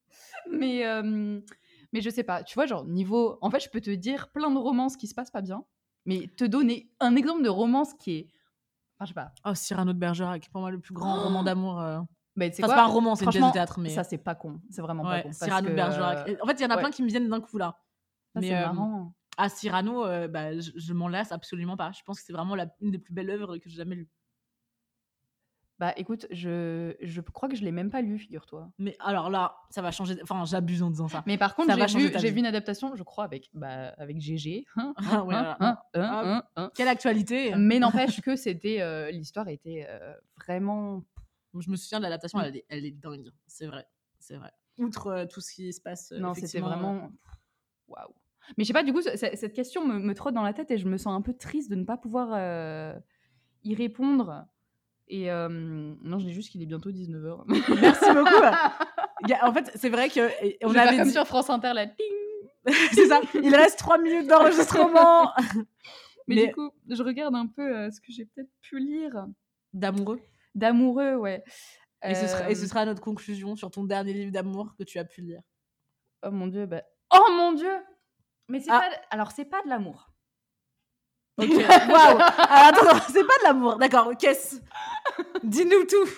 [0.51, 1.41] mais euh,
[1.93, 2.43] mais je sais pas.
[2.43, 3.39] Tu vois, genre niveau.
[3.41, 5.65] En fait, je peux te dire plein de romances qui se passent pas bien,
[6.05, 8.27] mais te donner un exemple de romance qui est.
[8.97, 9.33] Enfin, je sais pas.
[9.45, 11.81] Oh, Cyrano de Bergerac, pour moi le plus grand roman d'amour.
[11.81, 12.01] euh.
[12.35, 14.05] Mais c'est Enfin, quoi c'est pas un roman, c'est une pièce de théâtre, mais Ça,
[14.05, 14.61] c'est pas con.
[14.71, 15.33] C'est vraiment ouais, pas con.
[15.33, 16.29] Cyrano de Bergerac.
[16.29, 16.83] euh, En fait, il y en a ouais.
[16.83, 17.79] plein qui me viennent d'un coup là.
[18.41, 19.13] c'est euh, marrant.
[19.39, 21.93] À Cyrano, euh, bah, je, je m'en lasse absolument pas.
[21.93, 24.09] Je pense que c'est vraiment la, une des plus belles œuvres que j'ai jamais lues.
[25.79, 28.69] Bah écoute, je, je crois que je l'ai même pas lu, figure-toi.
[28.79, 30.19] Mais alors là, ça va changer.
[30.25, 31.23] Enfin, j'abuse en disant ça.
[31.25, 31.69] Mais par contre,
[32.19, 34.65] j'ai vu, une adaptation, je crois, avec, bah, avec GG.
[34.75, 36.71] Hein, Ah ouais, hein, hein.
[36.75, 41.05] Quelle actualité Mais n'empêche que c'était euh, l'histoire était euh, vraiment.
[41.57, 43.31] Je me souviens de l'adaptation, elle, est- elle est dingue.
[43.47, 43.87] C'est vrai.
[44.19, 44.51] C'est vrai.
[44.79, 46.11] Outre euh, tout ce qui se passe.
[46.11, 47.11] non, c'était vraiment.
[47.87, 48.13] Waouh.
[48.57, 50.53] Mais je sais pas, du coup, ce- ce- cette question me, me trotte dans la
[50.53, 52.95] tête et je me sens un peu triste de ne pas pouvoir euh,
[53.65, 54.47] y répondre.
[55.09, 57.41] Et euh, non, je dis juste qu'il est bientôt 19h.
[57.41, 57.45] euh,
[57.81, 58.45] Merci beaucoup.
[59.43, 60.21] En fait, c'est vrai que
[60.65, 61.87] on On avait dit- sur France Inter là.
[61.87, 62.07] ting
[62.93, 63.21] c'est ça.
[63.35, 65.33] Il reste trois minutes d'enregistrement.
[66.29, 69.27] Mais, Mais- du coup, je regarde un peu euh, ce que j'ai peut-être pu lire.
[69.73, 70.21] D'amoureux.
[70.55, 71.43] D'amoureux, ouais.
[72.05, 74.99] Et, ce sera, et ce sera notre conclusion sur ton dernier livre d'amour que tu
[74.99, 75.41] as pu lire.
[76.25, 76.83] Oh mon dieu, bah...
[77.13, 77.73] Oh mon dieu
[78.49, 78.81] Mais c'est Ah.
[78.81, 78.97] pas...
[79.11, 80.11] Alors, c'est pas de l'amour.
[81.39, 81.49] Ok.
[81.51, 82.19] Waouh.
[82.21, 83.77] Attends, c'est pas de l'amour.
[83.79, 84.11] D'accord.
[84.19, 84.57] Qu'est-ce
[85.45, 86.09] Dis-nous tout.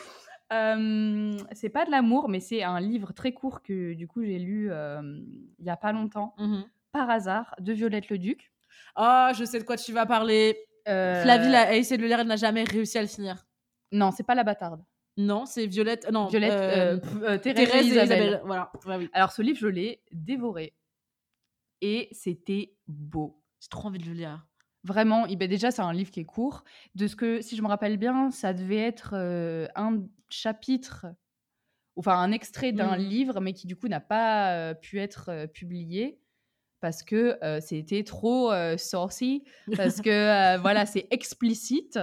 [0.52, 4.38] Euh, c'est pas de l'amour, mais c'est un livre très court que du coup j'ai
[4.40, 5.00] lu euh,
[5.60, 6.34] il y a pas longtemps,
[6.90, 8.50] par hasard, de Violette Leduc.
[8.96, 10.58] Oh, je sais de quoi tu vas parler.
[10.88, 13.46] Euh, Flavie a essayé de le lire, elle n'a jamais réussi à le finir.
[13.92, 14.82] Non, c'est pas la bâtarde.
[15.16, 16.10] Non, c'est Violette.
[16.10, 18.04] Non, Violette, euh, euh, euh, Thérèse, Thérèse et et Isabelle.
[18.26, 18.42] Isabelle.
[18.44, 18.72] Voilà.
[18.86, 19.10] Ouais, oui.
[19.12, 20.74] Alors ce livre, je l'ai dévoré.
[21.82, 23.42] Et c'était beau.
[23.60, 24.46] J'ai trop envie de le lire.
[24.82, 26.64] Vraiment, ben déjà, c'est un livre qui est court.
[26.94, 31.06] De ce que, si je me rappelle bien, ça devait être euh, un chapitre,
[31.96, 33.02] enfin un extrait d'un Mhm.
[33.08, 36.20] livre, mais qui du coup n'a pas euh, pu être euh, publié
[36.80, 39.44] parce que c'était trop saucy,
[39.76, 41.98] parce que voilà, c'est explicite.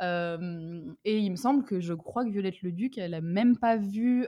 [0.00, 4.26] Et il me semble que je crois que Violette Leduc, elle a même pas vu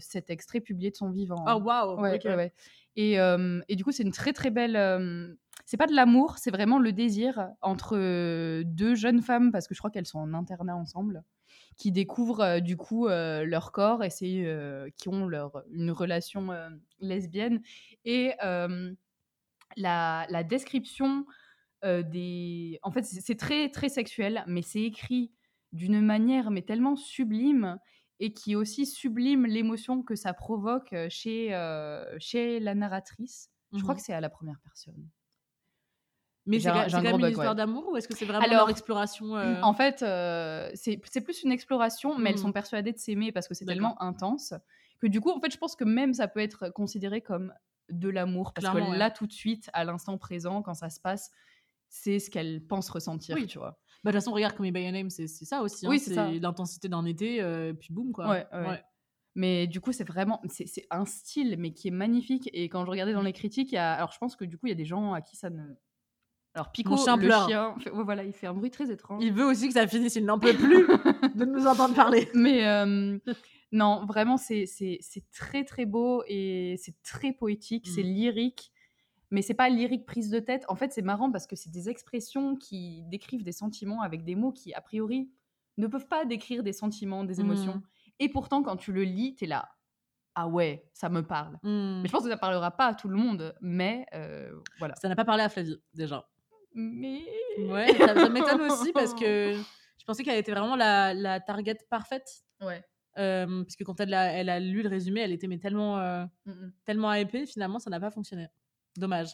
[0.00, 1.44] cet extrait publié de son vivant.
[1.46, 2.00] Oh, waouh.
[2.02, 2.24] Ouais, ok.
[2.24, 2.52] ouais, ouais.
[2.96, 4.76] Et, euh, et du coup, c'est une très très belle.
[4.76, 5.34] euh,
[5.66, 9.74] c'est pas de l'amour, c'est vraiment le désir entre euh, deux jeunes femmes, parce que
[9.74, 11.24] je crois qu'elles sont en internat ensemble,
[11.76, 14.46] qui découvrent du coup leur corps et c'est,
[14.96, 16.50] qui ont leur, une relation
[17.00, 17.62] lesbienne.
[18.04, 18.32] Et
[19.76, 21.24] la, description
[21.82, 22.78] des.
[22.82, 25.32] En fait, c'est très très sexuel, mais c'est écrit
[25.72, 27.78] d'une manière mais tellement sublime
[28.20, 33.50] et qui aussi sublime l'émotion que ça provoque euh, chez, euh, chez la narratrice.
[33.72, 33.98] Je crois Mhm.
[34.00, 35.08] que c'est à la première personne.
[36.46, 37.54] Mais c'est quand même une histoire ouais.
[37.54, 41.42] d'amour ou est-ce que c'est vraiment Alors, leur exploration euh, En fait, euh, c'est plus
[41.42, 42.42] une exploration, mais elles Mhm.
[42.42, 44.52] sont persuadées de s'aimer parce que c'est tellement intense
[45.00, 47.52] que du coup, en fait, je pense que même ça peut être considéré comme
[47.90, 48.98] de l'amour parce Clairement, que ouais.
[48.98, 51.30] là, tout de suite, à l'instant présent, quand ça se passe,
[51.88, 53.46] c'est ce qu'elles pensent ressentir, Oui.
[53.46, 53.78] tu vois.
[54.04, 55.86] Bah, de toute façon, regarde comme By Your Name, c'est c'est ça aussi.
[55.86, 58.28] hein, Oui, c'est l'intensité d'un été, euh, puis boum, quoi.
[58.28, 58.82] Ouais, ouais.
[59.34, 62.48] Mais du coup, c'est vraiment, c'est un style, mais qui est magnifique.
[62.52, 64.58] Et quand je regardais dans les critiques, il y a, alors je pense que du
[64.58, 65.62] coup, il y a des gens à qui ça ne.
[66.54, 67.46] Alors Pico, chien le pleure.
[67.48, 69.24] chien, fait- ouais, voilà, il fait un bruit très étrange.
[69.24, 70.86] Il veut aussi que ça finisse, il n'en peut plus
[71.34, 72.28] de nous entendre parler.
[72.32, 73.18] Mais euh,
[73.72, 74.66] non, vraiment, c'est
[75.32, 78.06] très très beau et c'est très poétique, c'est Mm.
[78.06, 78.70] lyrique.
[79.34, 80.64] Mais c'est pas lyrique prise de tête.
[80.68, 84.36] En fait, c'est marrant parce que c'est des expressions qui décrivent des sentiments avec des
[84.36, 85.28] mots qui, a priori,
[85.76, 87.74] ne peuvent pas décrire des sentiments, des émotions.
[87.74, 87.82] Mm.
[88.20, 89.68] Et pourtant, quand tu le lis, t'es là.
[90.36, 91.58] Ah ouais, ça me parle.
[91.64, 92.02] Hmm.
[92.02, 93.54] Mais je pense que ça parlera pas à tout le monde.
[93.60, 94.94] Mais euh, voilà.
[94.96, 96.28] Ça n'a pas parlé à Flavie, déjà.
[96.72, 97.22] Mais.
[97.58, 101.78] Ouais, ça, ça m'étonne aussi parce que je pensais qu'elle était vraiment la, la target
[101.90, 102.28] parfaite.
[102.60, 102.84] Ouais.
[103.18, 105.98] Euh, parce que quand elle a, elle a lu le résumé, elle était mais tellement,
[105.98, 106.72] euh, Mm, mm.
[106.84, 108.48] tellement hypée, finalement, ça n'a pas fonctionné.
[108.96, 109.28] Dommage.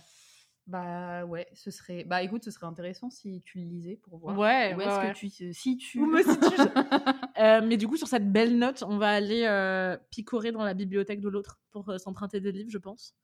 [0.66, 2.04] Bah ouais, ce serait.
[2.04, 4.38] Bah écoute, ce serait intéressant si tu le lisais pour voir.
[4.38, 5.12] Ouais, Où est-ce ouais, ouais.
[5.12, 5.52] que tu.
[5.52, 5.98] Si tu.
[6.00, 6.62] Où me situe-je
[7.40, 10.74] Euh, mais du coup, sur cette belle note, on va aller euh, picorer dans la
[10.74, 13.14] bibliothèque de l'autre pour euh, s'emprunter des livres, je pense.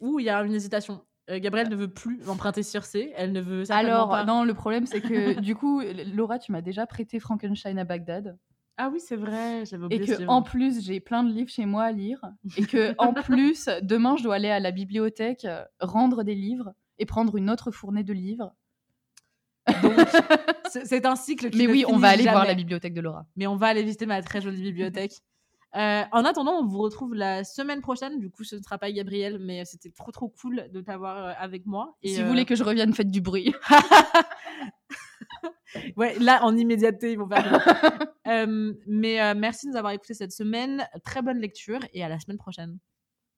[0.00, 1.04] Ouh, il y a une hésitation.
[1.30, 3.12] Euh, Gabrielle ne veut plus emprunter Circé.
[3.16, 4.24] Elle ne veut certainement Alors, pas.
[4.24, 5.80] non, le problème, c'est que du coup,
[6.14, 8.36] Laura, tu m'as déjà prêté Frankenstein à Bagdad.
[8.78, 11.50] Ah oui, c'est vrai, j'avais Et oublié ce que, en plus, j'ai plein de livres
[11.50, 12.20] chez moi à lire.
[12.56, 16.72] Et que, en plus, demain, je dois aller à la bibliothèque, euh, rendre des livres
[16.98, 18.52] et prendre une autre fournée de livres.
[19.82, 19.94] Donc,
[20.84, 23.26] c'est un cycle qui Mais ne oui, on va aller voir la bibliothèque de Laura.
[23.36, 25.22] mais on va aller visiter ma très jolie bibliothèque.
[25.76, 28.18] Euh, en attendant, on vous retrouve la semaine prochaine.
[28.18, 31.32] Du coup, ce ne sera pas Gabriel, mais c'était trop trop cool de t'avoir euh,
[31.38, 31.96] avec moi.
[32.02, 33.54] Et, si euh, vous voulez que je revienne, faites du bruit.
[35.96, 38.06] ouais, là en immédiateté, ils vont faire.
[38.26, 40.84] Euh, mais euh, merci de nous avoir écoutés cette semaine.
[41.04, 42.80] Très bonne lecture et à la semaine prochaine.